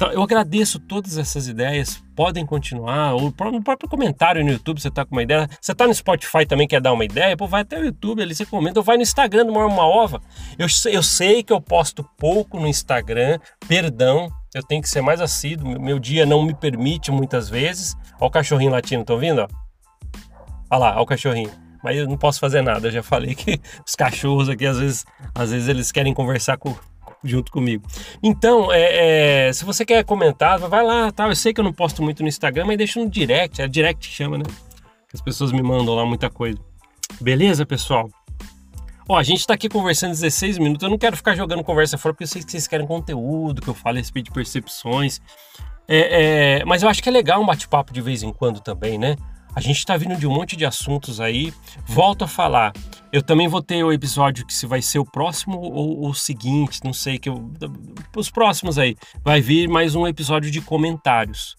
Então, 0.00 0.10
eu 0.12 0.22
agradeço 0.22 0.80
todas 0.80 1.18
essas 1.18 1.46
ideias, 1.46 2.02
podem 2.16 2.46
continuar, 2.46 3.12
ou 3.12 3.24
no 3.52 3.62
próprio 3.62 3.86
comentário 3.86 4.42
no 4.42 4.50
YouTube 4.50 4.80
você 4.80 4.88
está 4.88 5.04
com 5.04 5.14
uma 5.14 5.22
ideia. 5.22 5.46
Você 5.60 5.72
está 5.72 5.86
no 5.86 5.92
Spotify 5.92 6.46
também, 6.46 6.66
quer 6.66 6.80
dar 6.80 6.94
uma 6.94 7.04
ideia, 7.04 7.36
pô, 7.36 7.46
vai 7.46 7.60
até 7.60 7.78
o 7.78 7.84
YouTube 7.84 8.22
ali, 8.22 8.34
você 8.34 8.46
comenta, 8.46 8.80
ou 8.80 8.82
vai 8.82 8.96
no 8.96 9.02
Instagram 9.02 9.44
do 9.44 9.52
Uma 9.52 9.86
Ova. 9.86 10.22
Eu, 10.58 10.66
eu 10.90 11.02
sei 11.02 11.42
que 11.42 11.52
eu 11.52 11.60
posto 11.60 12.02
pouco 12.16 12.58
no 12.58 12.66
Instagram, 12.66 13.38
perdão, 13.68 14.32
eu 14.54 14.62
tenho 14.62 14.80
que 14.80 14.88
ser 14.88 15.02
mais 15.02 15.20
assíduo, 15.20 15.78
meu 15.78 15.98
dia 15.98 16.24
não 16.24 16.42
me 16.46 16.54
permite 16.54 17.10
muitas 17.10 17.50
vezes. 17.50 17.94
Olha 18.18 18.28
o 18.28 18.30
cachorrinho 18.30 18.72
latino, 18.72 19.02
estão 19.02 19.16
ouvindo? 19.16 19.46
Olha 20.70 20.78
lá, 20.78 20.92
olha 20.92 21.02
o 21.02 21.06
cachorrinho 21.06 21.50
mas 21.82 21.96
eu 21.96 22.06
não 22.06 22.16
posso 22.16 22.38
fazer 22.40 22.62
nada. 22.62 22.88
Eu 22.88 22.92
já 22.92 23.02
falei 23.02 23.34
que 23.34 23.60
os 23.86 23.94
cachorros 23.94 24.48
aqui, 24.48 24.66
às 24.66 24.78
vezes, 24.78 25.04
às 25.34 25.50
vezes 25.50 25.68
eles 25.68 25.90
querem 25.90 26.12
conversar 26.12 26.56
com, 26.58 26.74
junto 27.22 27.52
comigo. 27.52 27.86
Então, 28.22 28.72
é, 28.72 29.48
é, 29.48 29.52
se 29.52 29.64
você 29.64 29.84
quer 29.84 30.04
comentar, 30.04 30.58
vai 30.58 30.84
lá, 30.84 31.12
tá? 31.12 31.28
Eu 31.28 31.36
sei 31.36 31.52
que 31.52 31.60
eu 31.60 31.64
não 31.64 31.72
posto 31.72 32.02
muito 32.02 32.22
no 32.22 32.28
Instagram, 32.28 32.66
mas 32.66 32.78
deixa 32.78 33.00
no 33.00 33.08
direct, 33.08 33.60
é 33.60 33.68
direct 33.68 34.08
que 34.08 34.14
chama, 34.14 34.38
né? 34.38 34.44
Que 35.08 35.16
as 35.16 35.20
pessoas 35.20 35.52
me 35.52 35.62
mandam 35.62 35.94
lá 35.94 36.06
muita 36.06 36.30
coisa. 36.30 36.58
Beleza, 37.20 37.66
pessoal? 37.66 38.08
Ó, 39.08 39.18
a 39.18 39.22
gente 39.22 39.44
tá 39.44 39.54
aqui 39.54 39.68
conversando 39.68 40.10
16 40.10 40.58
minutos. 40.58 40.84
Eu 40.84 40.90
não 40.90 40.98
quero 40.98 41.16
ficar 41.16 41.34
jogando 41.34 41.64
conversa 41.64 41.98
fora, 41.98 42.14
porque 42.14 42.24
eu 42.24 42.28
sei 42.28 42.42
que 42.42 42.50
vocês 42.50 42.68
querem 42.68 42.86
conteúdo, 42.86 43.60
que 43.60 43.68
eu 43.68 43.74
falo 43.74 43.96
a 43.96 43.98
respeito 43.98 44.26
de 44.26 44.32
percepções. 44.32 45.20
É, 45.88 46.60
é, 46.60 46.64
mas 46.64 46.84
eu 46.84 46.88
acho 46.88 47.02
que 47.02 47.08
é 47.08 47.12
legal 47.12 47.42
um 47.42 47.46
bate-papo 47.46 47.92
de 47.92 48.00
vez 48.00 48.22
em 48.22 48.32
quando 48.32 48.60
também, 48.60 48.96
né? 48.96 49.16
A 49.54 49.60
gente 49.60 49.78
está 49.78 49.96
vindo 49.96 50.16
de 50.16 50.26
um 50.26 50.32
monte 50.32 50.56
de 50.56 50.64
assuntos 50.64 51.20
aí. 51.20 51.52
Volto 51.86 52.24
a 52.24 52.28
falar. 52.28 52.72
Eu 53.12 53.22
também 53.22 53.48
vou 53.48 53.60
ter 53.60 53.82
o 53.82 53.92
episódio 53.92 54.46
que 54.46 54.54
se 54.54 54.66
vai 54.66 54.80
ser 54.80 55.00
o 55.00 55.04
próximo 55.04 55.58
ou 55.58 56.08
o 56.08 56.14
seguinte, 56.14 56.80
não 56.84 56.92
sei 56.92 57.18
que 57.18 57.28
eu, 57.28 57.50
os 58.16 58.30
próximos 58.30 58.78
aí. 58.78 58.96
Vai 59.24 59.40
vir 59.40 59.68
mais 59.68 59.96
um 59.96 60.06
episódio 60.06 60.50
de 60.50 60.60
comentários, 60.60 61.56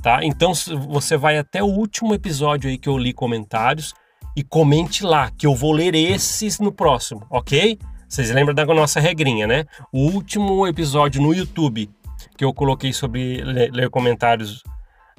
tá? 0.00 0.24
Então 0.24 0.52
você 0.54 1.16
vai 1.16 1.38
até 1.38 1.60
o 1.62 1.66
último 1.66 2.14
episódio 2.14 2.70
aí 2.70 2.78
que 2.78 2.88
eu 2.88 2.96
li 2.96 3.12
comentários 3.12 3.92
e 4.36 4.44
comente 4.44 5.04
lá 5.04 5.30
que 5.30 5.46
eu 5.46 5.54
vou 5.56 5.72
ler 5.72 5.94
esses 5.96 6.60
no 6.60 6.70
próximo, 6.70 7.26
ok? 7.28 7.76
Vocês 8.08 8.30
lembram 8.30 8.54
da 8.54 8.64
nossa 8.66 9.00
regrinha, 9.00 9.48
né? 9.48 9.64
O 9.92 10.02
último 10.02 10.64
episódio 10.68 11.20
no 11.20 11.34
YouTube 11.34 11.90
que 12.36 12.44
eu 12.44 12.54
coloquei 12.54 12.92
sobre 12.92 13.42
ler 13.42 13.90
comentários 13.90 14.62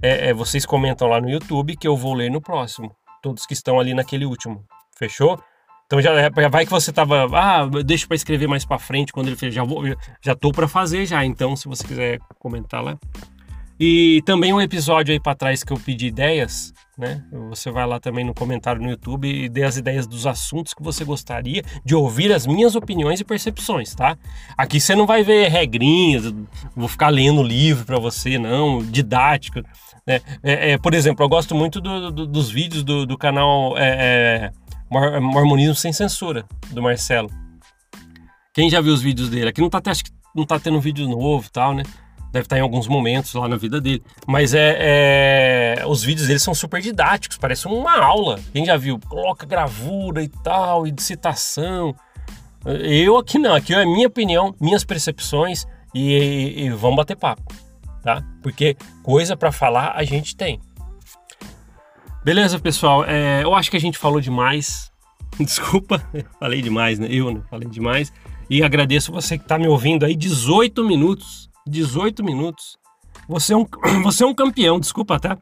é, 0.01 0.29
é, 0.29 0.33
vocês 0.33 0.65
comentam 0.65 1.07
lá 1.07 1.19
no 1.19 1.29
YouTube 1.29 1.75
que 1.75 1.87
eu 1.87 1.95
vou 1.95 2.13
ler 2.13 2.29
no 2.29 2.41
próximo. 2.41 2.95
Todos 3.21 3.45
que 3.45 3.53
estão 3.53 3.79
ali 3.79 3.93
naquele 3.93 4.25
último. 4.25 4.63
Fechou? 4.97 5.41
Então 5.85 6.01
já, 6.01 6.13
já 6.29 6.49
vai 6.49 6.65
que 6.65 6.71
você 6.71 6.91
tava, 6.91 7.27
ah, 7.33 7.65
deixa 7.83 8.05
para 8.05 8.15
escrever 8.15 8.47
mais 8.47 8.65
para 8.65 8.77
frente 8.77 9.13
quando 9.13 9.27
ele 9.27 9.37
fez, 9.37 9.53
já 9.53 9.63
vou, 9.63 9.83
já 10.21 10.35
tô 10.35 10.51
para 10.51 10.67
fazer 10.67 11.05
já. 11.05 11.23
Então 11.25 11.55
se 11.55 11.67
você 11.67 11.85
quiser 11.87 12.19
comentar 12.39 12.83
lá. 12.83 12.97
E 13.79 14.23
também 14.25 14.51
um 14.51 14.59
episódio 14.59 15.13
aí 15.13 15.19
para 15.19 15.35
trás 15.35 15.63
que 15.63 15.71
eu 15.71 15.77
pedi 15.77 16.07
ideias, 16.07 16.73
né? 16.97 17.23
Você 17.49 17.69
vai 17.69 17.85
lá 17.85 17.99
também 17.99 18.25
no 18.25 18.33
comentário 18.33 18.81
no 18.81 18.89
YouTube 18.89 19.29
e 19.29 19.47
dê 19.47 19.63
as 19.63 19.77
ideias 19.77 20.07
dos 20.07 20.25
assuntos 20.25 20.73
que 20.73 20.81
você 20.81 21.05
gostaria 21.05 21.61
de 21.85 21.93
ouvir 21.93 22.33
as 22.33 22.47
minhas 22.47 22.75
opiniões 22.75 23.19
e 23.19 23.23
percepções, 23.23 23.93
tá? 23.93 24.17
Aqui 24.57 24.79
você 24.79 24.95
não 24.95 25.05
vai 25.05 25.23
ver 25.23 25.49
regrinhas, 25.49 26.33
vou 26.75 26.87
ficar 26.87 27.09
lendo 27.09 27.43
livro 27.43 27.85
para 27.85 27.99
você, 27.99 28.39
não, 28.39 28.79
didático. 28.83 29.61
Né? 30.07 30.21
É, 30.41 30.71
é, 30.71 30.77
por 30.77 30.93
exemplo, 30.93 31.23
eu 31.23 31.29
gosto 31.29 31.53
muito 31.53 31.81
do, 31.81 32.09
do, 32.11 32.25
dos 32.25 32.49
vídeos 32.49 32.81
do, 32.81 33.05
do 33.05 33.17
canal 33.17 33.77
é, 33.77 34.49
é 34.49 35.19
Mormonismo 35.19 35.75
Sem 35.75 35.91
Censura, 35.91 36.45
do 36.69 36.81
Marcelo. 36.81 37.29
Quem 38.53 38.69
já 38.69 38.79
viu 38.79 38.93
os 38.93 39.01
vídeos 39.01 39.29
dele? 39.29 39.49
Aqui 39.49 39.59
não 39.59 39.69
tá, 39.69 39.81
acho 39.85 40.05
que 40.05 40.11
não 40.33 40.45
tá 40.45 40.57
tendo 40.57 40.77
um 40.77 40.81
vídeo 40.81 41.07
novo 41.07 41.49
tal, 41.51 41.73
né? 41.73 41.83
Deve 42.31 42.45
estar 42.45 42.57
em 42.57 42.61
alguns 42.61 42.87
momentos 42.87 43.33
lá 43.33 43.47
na 43.47 43.57
vida 43.57 43.81
dele. 43.81 44.01
Mas 44.25 44.53
é, 44.53 44.77
é, 45.79 45.85
os 45.85 46.03
vídeos 46.03 46.27
dele 46.27 46.39
são 46.39 46.55
super 46.55 46.81
didáticos, 46.81 47.37
parece 47.37 47.67
uma 47.67 47.99
aula. 47.99 48.39
Quem 48.53 48.65
já 48.65 48.77
viu? 48.77 48.99
Coloca 49.07 49.45
gravura 49.45 50.23
e 50.23 50.27
tal, 50.27 50.87
e 50.87 50.91
de 50.91 51.03
citação. 51.03 51.93
Eu 52.65 53.17
aqui 53.17 53.37
não, 53.37 53.53
aqui 53.53 53.73
é 53.73 53.85
minha 53.85 54.07
opinião, 54.07 54.55
minhas 54.59 54.83
percepções 54.83 55.65
e, 55.93 56.13
e, 56.13 56.65
e 56.65 56.69
vamos 56.69 56.97
bater 56.97 57.15
papo 57.15 57.66
tá? 58.07 58.23
Porque 58.41 58.77
coisa 59.03 59.35
para 59.35 59.51
falar 59.51 59.91
a 59.93 60.03
gente 60.05 60.33
tem. 60.33 60.61
Beleza, 62.23 62.57
pessoal? 62.57 63.03
É, 63.03 63.43
eu 63.43 63.53
acho 63.53 63.69
que 63.69 63.75
a 63.75 63.81
gente 63.81 63.97
falou 63.97 64.21
demais. 64.21 64.89
Desculpa, 65.37 66.01
falei 66.39 66.61
demais, 66.61 66.99
né? 66.99 67.07
Eu, 67.11 67.33
né? 67.33 67.41
Falei 67.49 67.67
demais. 67.67 68.13
E 68.49 68.63
agradeço 68.63 69.11
você 69.11 69.37
que 69.37 69.43
está 69.43 69.59
me 69.59 69.67
ouvindo 69.67 70.05
aí 70.05 70.15
18 70.15 70.85
minutos. 70.85 71.49
18 71.67 72.23
minutos. 72.23 72.77
Você 73.27 73.51
é 73.51 73.57
um, 73.57 73.65
você 74.01 74.23
é 74.23 74.25
um 74.25 74.33
campeão, 74.33 74.79
desculpa, 74.79 75.19
tá? 75.19 75.37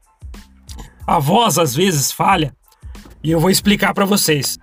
A 1.06 1.20
voz 1.20 1.60
às 1.60 1.76
vezes 1.76 2.12
falha. 2.12 2.52
E 3.24 3.30
eu 3.30 3.40
vou 3.40 3.52
explicar 3.52 3.94
para 3.94 4.06
vocês. 4.06 4.58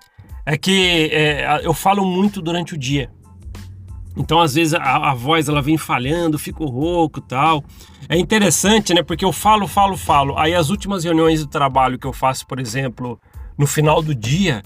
É 0.45 0.57
que 0.57 1.09
é, 1.09 1.61
eu 1.63 1.73
falo 1.73 2.03
muito 2.05 2.41
durante 2.41 2.73
o 2.73 2.77
dia. 2.77 3.09
Então, 4.15 4.39
às 4.39 4.53
vezes, 4.53 4.73
a, 4.73 5.11
a 5.11 5.13
voz 5.13 5.49
ela 5.49 5.61
vem 5.61 5.77
falhando, 5.77 6.37
fico 6.37 6.65
rouco 6.65 7.19
tal. 7.19 7.63
É 8.07 8.17
interessante, 8.17 8.93
né? 8.93 9.01
Porque 9.01 9.25
eu 9.25 9.31
falo, 9.31 9.67
falo, 9.67 9.97
falo. 9.97 10.37
Aí, 10.37 10.53
as 10.53 10.69
últimas 10.69 11.03
reuniões 11.03 11.39
de 11.39 11.47
trabalho 11.47 11.97
que 11.97 12.05
eu 12.05 12.13
faço, 12.13 12.45
por 12.45 12.59
exemplo, 12.59 13.19
no 13.57 13.65
final 13.65 14.01
do 14.01 14.13
dia, 14.13 14.61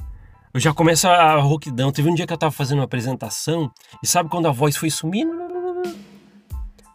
eu 0.54 0.60
já 0.60 0.74
começo 0.74 1.08
a 1.08 1.36
rouquidão. 1.36 1.92
Teve 1.92 2.10
um 2.10 2.16
dia 2.16 2.26
que 2.26 2.34
eu 2.34 2.36
estava 2.36 2.52
fazendo 2.52 2.80
uma 2.80 2.86
apresentação 2.86 3.72
e 4.04 4.08
sabe 4.08 4.30
quando 4.30 4.48
a 4.48 4.52
voz 4.52 4.76
foi 4.76 4.90
sumindo? 4.90 5.32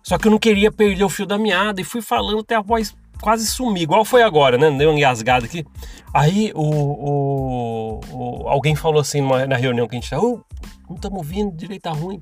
Só 0.03 0.19
que 0.19 0.27
eu 0.27 0.33
não 0.33 0.39
queria 0.39 0.71
perder 0.71 1.05
o 1.05 1.09
fio 1.09 1.25
da 1.25 1.39
meada 1.39 1.81
e 1.81 1.85
fui 1.85 2.03
falando 2.03 2.41
até 2.41 2.57
a 2.57 2.61
voz 2.61 2.95
quase 3.21 3.47
sumir, 3.47 3.83
igual 3.83 4.05
foi 4.05 4.23
agora, 4.23 4.59
né? 4.59 4.69
Deu 4.73 4.91
uma 4.91 4.99
engasgada 4.99 5.47
aqui. 5.47 5.65
Aí 6.13 6.53
o, 6.57 6.61
o, 6.61 8.01
o, 8.11 8.49
alguém 8.49 8.75
falou 8.75 9.01
assim 9.01 9.21
na 9.49 9.57
reunião 9.57 9.87
que 9.87 9.95
a 9.95 10.01
gente 10.01 10.11
tá, 10.11 10.19
oh, 10.19 10.41
não 10.89 10.97
estamos 10.97 11.19
ouvindo, 11.19 11.57
direito 11.57 11.83
tá 11.83 11.93
ruim. 11.93 12.21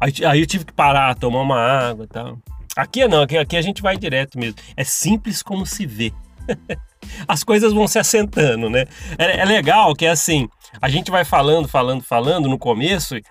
Aí, 0.00 0.12
aí 0.24 0.40
eu 0.40 0.46
tive 0.46 0.64
que 0.64 0.72
parar, 0.72 1.14
tomar 1.14 1.40
uma 1.40 1.58
água 1.58 2.04
e 2.04 2.08
tal. 2.08 2.38
Aqui 2.76 3.06
não, 3.08 3.22
aqui, 3.22 3.36
aqui 3.36 3.56
a 3.56 3.62
gente 3.62 3.82
vai 3.82 3.96
direto 3.96 4.38
mesmo. 4.38 4.58
É 4.76 4.84
simples 4.84 5.42
como 5.42 5.66
se 5.66 5.84
vê. 5.84 6.12
As 7.26 7.42
coisas 7.42 7.72
vão 7.72 7.88
se 7.88 7.98
assentando, 7.98 8.70
né? 8.70 8.84
É, 9.18 9.40
é, 9.40 9.44
legal 9.44 9.94
que 9.94 10.06
é 10.06 10.10
assim, 10.10 10.48
a 10.80 10.88
gente 10.88 11.10
vai 11.10 11.24
falando, 11.24 11.68
falando, 11.68 12.02
falando 12.02 12.48
no 12.48 12.58
começo, 12.58 13.16
e 13.16 13.22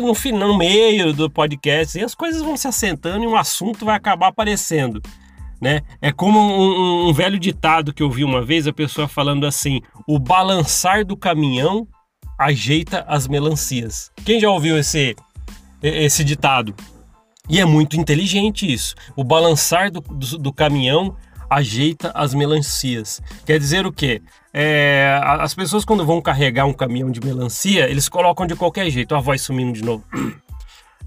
no, 0.00 0.38
no 0.38 0.58
meio 0.58 1.12
do 1.12 1.30
podcast, 1.30 1.98
e 1.98 2.04
as 2.04 2.14
coisas 2.14 2.42
vão 2.42 2.56
se 2.56 2.66
assentando 2.66 3.24
e 3.24 3.26
um 3.26 3.36
assunto 3.36 3.84
vai 3.84 3.96
acabar 3.96 4.28
aparecendo. 4.28 5.00
Né? 5.60 5.80
É 6.02 6.12
como 6.12 6.38
um, 6.38 7.06
um, 7.06 7.08
um 7.08 7.12
velho 7.12 7.38
ditado 7.38 7.92
que 7.92 8.02
eu 8.02 8.10
vi 8.10 8.24
uma 8.24 8.44
vez, 8.44 8.66
a 8.66 8.72
pessoa 8.72 9.08
falando 9.08 9.46
assim: 9.46 9.80
o 10.06 10.18
balançar 10.18 11.04
do 11.04 11.16
caminhão 11.16 11.86
ajeita 12.38 13.04
as 13.08 13.26
melancias. 13.26 14.10
Quem 14.24 14.38
já 14.38 14.50
ouviu 14.50 14.78
esse, 14.78 15.16
esse 15.82 16.24
ditado. 16.24 16.74
E 17.48 17.60
é 17.60 17.64
muito 17.64 17.96
inteligente 17.96 18.70
isso. 18.70 18.94
O 19.14 19.22
balançar 19.22 19.90
do, 19.90 20.00
do, 20.00 20.38
do 20.38 20.52
caminhão 20.52 21.16
ajeita 21.48 22.10
as 22.14 22.34
melancias. 22.34 23.22
Quer 23.44 23.58
dizer 23.58 23.86
o 23.86 23.92
quê? 23.92 24.20
É, 24.52 25.20
as 25.22 25.54
pessoas 25.54 25.84
quando 25.84 26.04
vão 26.04 26.20
carregar 26.20 26.66
um 26.66 26.72
caminhão 26.72 27.10
de 27.10 27.20
melancia, 27.20 27.88
eles 27.88 28.08
colocam 28.08 28.46
de 28.46 28.56
qualquer 28.56 28.90
jeito. 28.90 29.14
A 29.14 29.20
voz 29.20 29.42
sumindo 29.42 29.72
de 29.72 29.84
novo. 29.84 30.04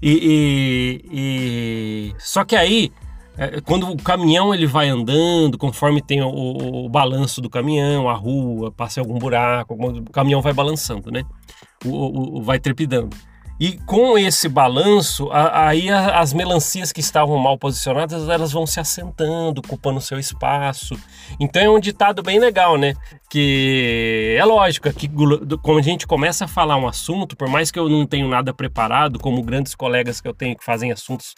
E, 0.02 1.02
e, 1.12 1.12
e, 1.12 2.14
só 2.18 2.42
que 2.42 2.56
aí 2.56 2.90
é, 3.36 3.60
quando 3.60 3.90
o 3.90 3.96
caminhão 4.02 4.54
ele 4.54 4.66
vai 4.66 4.88
andando, 4.88 5.58
conforme 5.58 6.00
tem 6.00 6.22
o, 6.22 6.28
o, 6.28 6.88
balanço 6.88 7.40
do 7.40 7.50
caminhão, 7.50 8.08
a 8.08 8.14
rua, 8.14 8.72
passa 8.72 9.00
algum 9.00 9.18
buraco, 9.18 9.74
o 9.74 10.10
caminhão 10.10 10.40
vai 10.40 10.54
balançando, 10.54 11.10
né? 11.10 11.22
O, 11.84 12.38
o 12.38 12.42
vai 12.42 12.58
trepidando. 12.58 13.14
E 13.60 13.76
com 13.84 14.16
esse 14.16 14.48
balanço, 14.48 15.30
a, 15.30 15.68
aí 15.68 15.90
as 15.90 16.32
melancias 16.32 16.92
que 16.92 17.00
estavam 17.00 17.36
mal 17.36 17.58
posicionadas, 17.58 18.26
elas 18.26 18.52
vão 18.52 18.66
se 18.66 18.80
assentando, 18.80 19.58
ocupando 19.58 20.00
seu 20.00 20.18
espaço. 20.18 20.98
Então 21.38 21.60
é 21.60 21.68
um 21.68 21.78
ditado 21.78 22.22
bem 22.22 22.40
legal, 22.40 22.78
né? 22.78 22.94
Que 23.28 24.34
é 24.38 24.44
lógico, 24.46 24.90
que 24.94 25.06
quando 25.62 25.78
a 25.78 25.82
gente 25.82 26.06
começa 26.06 26.46
a 26.46 26.48
falar 26.48 26.78
um 26.78 26.88
assunto, 26.88 27.36
por 27.36 27.50
mais 27.50 27.70
que 27.70 27.78
eu 27.78 27.86
não 27.86 28.06
tenha 28.06 28.26
nada 28.26 28.54
preparado, 28.54 29.18
como 29.18 29.42
grandes 29.42 29.74
colegas 29.74 30.22
que 30.22 30.28
eu 30.28 30.32
tenho 30.32 30.56
que 30.56 30.64
fazem 30.64 30.90
assuntos 30.90 31.34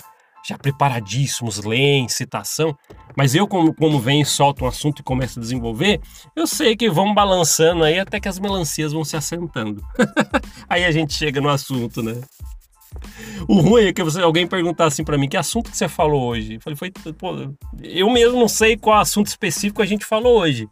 já 0.47 0.59
preparadíssimos, 0.59 1.63
leem 1.63 2.09
citação, 2.09 2.77
mas 3.17 3.35
eu, 3.35 3.47
como, 3.47 3.75
como 3.75 4.11
e 4.11 4.25
solto 4.25 4.65
um 4.65 4.69
assunto 4.69 5.01
e 5.01 5.03
começo 5.03 5.39
a 5.39 5.43
desenvolver, 5.43 6.01
eu 6.35 6.47
sei 6.47 6.77
que 6.77 6.91
vão 6.91 7.15
balançando 7.15 7.85
aí 7.85 7.99
até 7.99 8.19
que 8.19 8.29
as 8.29 8.39
melancias 8.39 8.93
vão 8.93 9.05
se 9.05 9.17
assentando. 9.17 9.83
aí 10.69 10.85
a 10.85 10.91
gente 10.91 11.13
chega 11.13 11.41
no 11.41 11.49
assunto, 11.49 12.03
né? 12.03 12.21
O 13.49 13.61
ruim 13.61 13.85
é 13.87 13.93
que 13.93 14.03
você, 14.03 14.21
alguém 14.21 14.47
perguntar 14.47 14.87
assim 14.87 15.05
para 15.05 15.17
mim, 15.19 15.29
que 15.29 15.37
assunto 15.37 15.71
que 15.71 15.77
você 15.77 15.89
falou 15.89 16.23
hoje? 16.23 16.55
Eu 16.55 16.61
falei, 16.61 16.77
foi, 16.77 16.91
pô, 17.13 17.35
eu 17.83 18.11
mesmo 18.11 18.39
não 18.39 18.49
sei 18.49 18.77
qual 18.77 18.99
assunto 18.99 19.27
específico 19.27 19.83
a 19.83 19.87
gente 19.87 20.05
falou 20.05 20.41
hoje. 20.41 20.69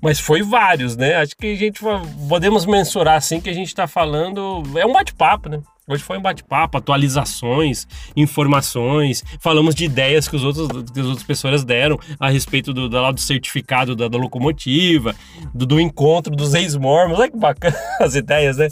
Mas 0.00 0.20
foi 0.20 0.42
vários, 0.42 0.96
né? 0.96 1.16
Acho 1.16 1.36
que 1.36 1.52
a 1.52 1.56
gente 1.56 1.80
podemos 2.28 2.64
mensurar 2.66 3.16
assim 3.16 3.40
que 3.40 3.50
a 3.50 3.54
gente 3.54 3.68
está 3.68 3.86
falando. 3.86 4.62
É 4.76 4.86
um 4.86 4.92
bate-papo, 4.92 5.48
né? 5.48 5.60
Hoje 5.88 6.02
foi 6.02 6.18
um 6.18 6.22
bate-papo, 6.22 6.76
atualizações, 6.76 7.88
informações, 8.14 9.24
falamos 9.40 9.74
de 9.74 9.86
ideias 9.86 10.28
que, 10.28 10.36
os 10.36 10.44
outros, 10.44 10.68
que 10.92 11.00
as 11.00 11.06
outras 11.06 11.26
pessoas 11.26 11.64
deram 11.64 11.98
a 12.20 12.28
respeito 12.28 12.74
do, 12.74 12.90
do, 12.90 13.12
do 13.12 13.20
certificado 13.20 13.96
da, 13.96 14.06
da 14.06 14.18
locomotiva, 14.18 15.16
do, 15.54 15.64
do, 15.64 15.80
encontro 15.80 16.36
dos 16.36 16.52
ex-mormons. 16.52 17.18
Olha 17.18 17.30
que 17.30 17.38
bacana 17.38 17.74
as 18.00 18.14
ideias, 18.14 18.58
né? 18.58 18.68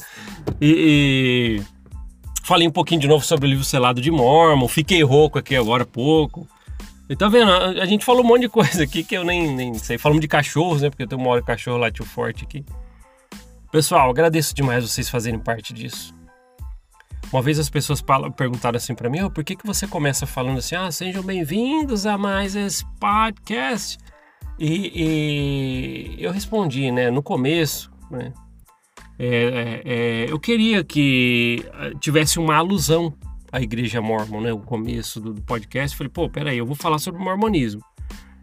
E, 0.60 1.58
e, 1.58 1.62
falei 2.44 2.68
um 2.68 2.72
pouquinho 2.72 3.00
de 3.00 3.08
novo 3.08 3.24
sobre 3.24 3.46
o 3.46 3.50
livro 3.50 3.64
selado 3.64 4.02
de 4.02 4.10
Mormon, 4.10 4.68
fiquei 4.68 5.02
rouco 5.02 5.38
aqui 5.38 5.56
agora 5.56 5.84
há 5.84 5.86
pouco. 5.86 6.46
E 7.08 7.14
tá 7.14 7.28
vendo? 7.28 7.50
A 7.50 7.86
gente 7.86 8.04
falou 8.04 8.24
um 8.24 8.26
monte 8.26 8.42
de 8.42 8.48
coisa 8.48 8.82
aqui 8.82 9.04
que 9.04 9.16
eu 9.16 9.24
nem, 9.24 9.54
nem 9.54 9.74
sei. 9.74 9.96
Falamos 9.96 10.20
de 10.20 10.26
cachorros, 10.26 10.82
né? 10.82 10.90
Porque 10.90 11.04
eu 11.04 11.06
tenho 11.06 11.20
uma 11.20 11.30
hora 11.30 11.42
cachorro 11.42 11.76
latiu 11.76 12.04
forte 12.04 12.44
aqui. 12.44 12.64
Pessoal, 13.70 14.10
agradeço 14.10 14.54
demais 14.54 14.88
vocês 14.88 15.08
fazerem 15.08 15.38
parte 15.38 15.72
disso. 15.72 16.14
Uma 17.32 17.42
vez 17.42 17.58
as 17.58 17.68
pessoas 17.68 18.02
perguntaram 18.36 18.76
assim 18.76 18.94
para 18.94 19.10
mim, 19.10 19.22
oh, 19.22 19.30
por 19.30 19.44
que, 19.44 19.56
que 19.56 19.66
você 19.66 19.86
começa 19.86 20.26
falando 20.26 20.58
assim, 20.58 20.76
ah, 20.76 20.90
sejam 20.90 21.22
bem-vindos 21.22 22.06
a 22.06 22.16
mais 22.16 22.54
esse 22.54 22.84
podcast? 23.00 23.98
E, 24.58 26.14
e, 26.14 26.22
eu 26.22 26.30
respondi, 26.30 26.90
né, 26.90 27.10
no 27.10 27.22
começo, 27.22 27.90
né, 28.10 28.32
é, 29.18 29.26
é, 29.28 29.82
é 29.84 30.30
eu 30.30 30.38
queria 30.38 30.84
que 30.84 31.64
ah, 31.74 31.90
tivesse 31.98 32.38
uma 32.38 32.54
alusão 32.54 33.12
à 33.56 33.62
igreja 33.62 34.02
mormon, 34.02 34.42
né, 34.42 34.52
o 34.52 34.58
começo 34.58 35.18
do, 35.18 35.40
podcast. 35.42 35.96
Falei, 35.96 36.10
pô, 36.10 36.28
peraí, 36.28 36.58
eu 36.58 36.66
vou 36.66 36.76
falar 36.76 36.98
sobre 36.98 37.20
o 37.20 37.24
mormonismo. 37.24 37.82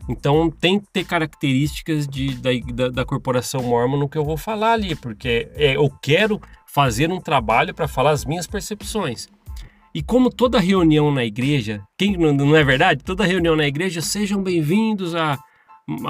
Então 0.09 0.49
tem 0.49 0.79
que 0.79 0.87
ter 0.91 1.05
características 1.05 2.07
de, 2.07 2.35
da, 2.35 2.49
da, 2.73 2.89
da 2.89 3.05
corporação 3.05 3.61
mormon 3.63 3.97
no 3.97 4.09
que 4.09 4.17
eu 4.17 4.25
vou 4.25 4.35
falar 4.35 4.73
ali, 4.73 4.95
porque 4.95 5.49
é, 5.53 5.77
eu 5.77 5.89
quero 6.01 6.41
fazer 6.67 7.11
um 7.11 7.21
trabalho 7.21 7.73
para 7.73 7.87
falar 7.87 8.11
as 8.11 8.25
minhas 8.25 8.47
percepções. 8.47 9.27
E 9.93 10.01
como 10.01 10.31
toda 10.31 10.59
reunião 10.59 11.11
na 11.11 11.23
igreja, 11.23 11.81
quem 11.95 12.17
não 12.17 12.55
é 12.55 12.63
verdade? 12.63 13.03
Toda 13.03 13.23
reunião 13.23 13.55
na 13.55 13.67
igreja, 13.67 14.01
sejam 14.01 14.41
bem-vindos 14.41 15.13
a, 15.13 15.33
a, 15.33 15.39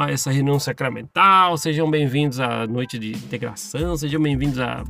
essa 0.10 0.32
reunião 0.32 0.60
sacramental, 0.60 1.58
sejam 1.58 1.90
bem-vindos 1.90 2.40
à 2.40 2.68
noite 2.68 3.00
de 3.00 3.12
integração, 3.12 3.98
sejam 3.98 4.22
bem-vindos 4.22 4.60
à 4.60 4.84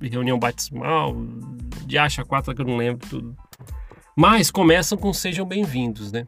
reunião 0.00 0.38
batismal, 0.38 1.14
de 1.84 1.98
acha 1.98 2.24
quatro 2.24 2.54
que 2.54 2.62
eu 2.62 2.66
não 2.66 2.76
lembro 2.76 3.06
tudo. 3.08 3.36
Mas 4.16 4.50
começam 4.50 4.96
com 4.96 5.12
sejam 5.12 5.46
bem-vindos, 5.46 6.10
né? 6.10 6.26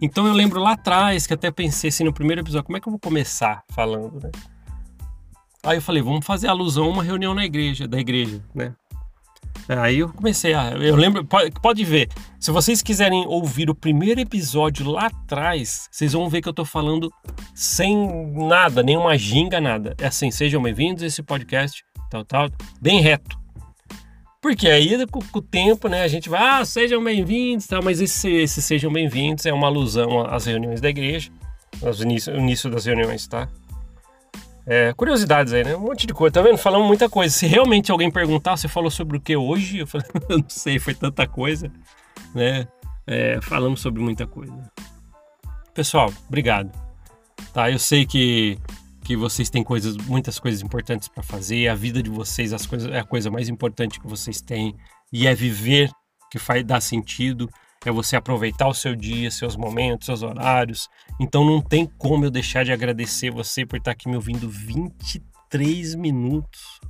Então 0.00 0.26
eu 0.26 0.32
lembro 0.32 0.60
lá 0.60 0.72
atrás 0.72 1.26
que 1.26 1.34
até 1.34 1.50
pensei 1.50 1.88
assim 1.88 2.04
no 2.04 2.12
primeiro 2.12 2.40
episódio, 2.40 2.64
como 2.64 2.76
é 2.76 2.80
que 2.80 2.88
eu 2.88 2.92
vou 2.92 3.00
começar 3.00 3.62
falando, 3.70 4.20
né? 4.20 4.30
Aí 5.62 5.76
eu 5.76 5.82
falei, 5.82 6.02
vamos 6.02 6.24
fazer 6.24 6.48
alusão 6.48 6.84
a 6.84 6.88
uma 6.88 7.02
reunião 7.02 7.34
na 7.34 7.44
igreja, 7.44 7.86
da 7.86 7.98
igreja, 7.98 8.42
né? 8.54 8.74
Aí 9.68 9.98
eu 9.98 10.08
comecei 10.08 10.54
a. 10.54 10.70
Eu 10.70 10.96
lembro, 10.96 11.22
pode, 11.24 11.50
pode 11.60 11.84
ver. 11.84 12.08
Se 12.40 12.50
vocês 12.50 12.80
quiserem 12.80 13.26
ouvir 13.26 13.68
o 13.68 13.74
primeiro 13.74 14.18
episódio 14.18 14.88
lá 14.90 15.06
atrás, 15.06 15.88
vocês 15.90 16.14
vão 16.14 16.28
ver 16.28 16.40
que 16.40 16.48
eu 16.48 16.54
tô 16.54 16.64
falando 16.64 17.12
sem 17.54 17.94
nada, 18.32 18.82
nenhuma 18.82 19.18
ginga, 19.18 19.60
nada. 19.60 19.94
É 20.00 20.06
assim, 20.06 20.30
sejam 20.30 20.62
bem-vindos 20.62 21.02
a 21.02 21.06
esse 21.06 21.22
podcast, 21.22 21.84
tal, 22.10 22.24
tal, 22.24 22.48
bem 22.80 23.00
reto. 23.00 23.38
Porque 24.40 24.68
aí, 24.68 25.06
com, 25.08 25.20
com 25.20 25.38
o 25.40 25.42
tempo, 25.42 25.88
né, 25.88 26.02
a 26.02 26.08
gente 26.08 26.28
vai, 26.28 26.40
ah, 26.40 26.64
sejam 26.64 27.02
bem-vindos, 27.02 27.66
tal, 27.66 27.82
mas 27.82 28.00
esse, 28.00 28.30
esse 28.30 28.62
sejam 28.62 28.90
bem-vindos 28.90 29.44
é 29.44 29.52
uma 29.52 29.66
alusão 29.66 30.24
às 30.24 30.46
reuniões 30.46 30.80
da 30.80 30.88
igreja, 30.88 31.30
ao 31.82 31.92
início, 31.94 32.34
início 32.34 32.70
das 32.70 32.86
reuniões, 32.86 33.26
tá? 33.26 33.48
É, 34.70 34.92
curiosidades 34.92 35.54
aí, 35.54 35.64
né? 35.64 35.74
Um 35.74 35.80
monte 35.80 36.06
de 36.06 36.12
coisa. 36.12 36.34
Tá 36.34 36.42
vendo? 36.42 36.58
Falamos 36.58 36.86
muita 36.86 37.08
coisa. 37.08 37.34
Se 37.34 37.46
realmente 37.46 37.90
alguém 37.90 38.10
perguntar, 38.10 38.54
você 38.54 38.68
falou 38.68 38.90
sobre 38.90 39.16
o 39.16 39.20
que 39.20 39.34
hoje? 39.34 39.78
Eu 39.78 39.86
falei, 39.86 40.06
eu 40.28 40.38
não 40.38 40.48
sei, 40.48 40.78
foi 40.78 40.94
tanta 40.94 41.26
coisa, 41.26 41.72
né? 42.34 42.68
É, 43.06 43.40
falamos 43.40 43.80
sobre 43.80 44.02
muita 44.02 44.26
coisa. 44.26 44.70
Pessoal, 45.72 46.12
obrigado. 46.28 46.70
Tá, 47.54 47.70
eu 47.70 47.78
sei 47.78 48.04
que 48.04 48.58
que 49.02 49.16
vocês 49.16 49.48
têm 49.48 49.64
coisas, 49.64 49.96
muitas 49.96 50.38
coisas 50.38 50.60
importantes 50.60 51.08
para 51.08 51.22
fazer. 51.22 51.66
A 51.68 51.74
vida 51.74 52.02
de 52.02 52.10
vocês, 52.10 52.52
as 52.52 52.66
coisas 52.66 52.92
é 52.92 52.98
a 52.98 53.04
coisa 53.04 53.30
mais 53.30 53.48
importante 53.48 53.98
que 53.98 54.06
vocês 54.06 54.42
têm 54.42 54.76
e 55.10 55.26
é 55.26 55.34
viver 55.34 55.90
que 56.30 56.38
faz 56.38 56.62
dar 56.62 56.82
sentido 56.82 57.48
é 57.84 57.92
você 57.92 58.16
aproveitar 58.16 58.68
o 58.68 58.74
seu 58.74 58.96
dia, 58.96 59.30
seus 59.30 59.56
momentos, 59.56 60.06
seus 60.06 60.22
horários. 60.22 60.88
Então 61.20 61.44
não 61.44 61.60
tem 61.60 61.86
como 61.98 62.24
eu 62.24 62.30
deixar 62.30 62.64
de 62.64 62.72
agradecer 62.72 63.30
você 63.30 63.64
por 63.64 63.76
estar 63.76 63.92
aqui 63.92 64.08
me 64.08 64.16
ouvindo 64.16 64.48
23 64.48 65.94
minutos. 65.94 66.80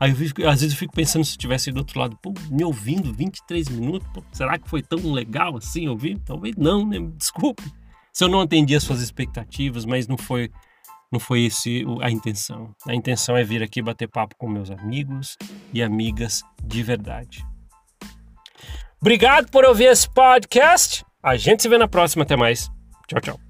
Aí 0.00 0.10
eu 0.10 0.16
fico, 0.16 0.46
às 0.46 0.60
vezes 0.60 0.74
eu 0.74 0.78
fico 0.78 0.94
pensando 0.94 1.24
se 1.24 1.34
eu 1.34 1.38
tivesse 1.38 1.72
do 1.72 1.78
outro 1.78 1.98
lado, 1.98 2.16
pô, 2.22 2.32
me 2.50 2.64
ouvindo 2.64 3.12
23 3.12 3.68
minutos, 3.68 4.08
pô, 4.14 4.22
será 4.32 4.56
que 4.56 4.68
foi 4.68 4.80
tão 4.80 5.12
legal 5.12 5.56
assim 5.56 5.88
ouvir? 5.88 6.18
Talvez 6.24 6.54
não, 6.56 6.86
né? 6.86 6.98
Desculpe. 7.16 7.64
Se 8.12 8.24
eu 8.24 8.28
não 8.28 8.40
atendi 8.40 8.74
as 8.74 8.82
suas 8.82 9.00
expectativas, 9.00 9.84
mas 9.84 10.06
não 10.06 10.16
foi 10.16 10.50
não 11.10 11.18
foi 11.18 11.44
esse 11.44 11.84
a 12.02 12.10
intenção. 12.10 12.74
A 12.86 12.94
intenção 12.94 13.36
é 13.36 13.42
vir 13.42 13.62
aqui 13.62 13.80
bater 13.80 14.08
papo 14.08 14.36
com 14.36 14.48
meus 14.48 14.70
amigos 14.70 15.36
e 15.72 15.82
amigas 15.82 16.42
de 16.62 16.82
verdade. 16.82 17.44
Obrigado 19.00 19.50
por 19.50 19.64
ouvir 19.64 19.86
esse 19.86 20.08
podcast. 20.10 21.04
A 21.22 21.36
gente 21.36 21.62
se 21.62 21.68
vê 21.68 21.78
na 21.78 21.88
próxima. 21.88 22.24
Até 22.24 22.36
mais. 22.36 22.68
Tchau, 23.06 23.20
tchau. 23.20 23.47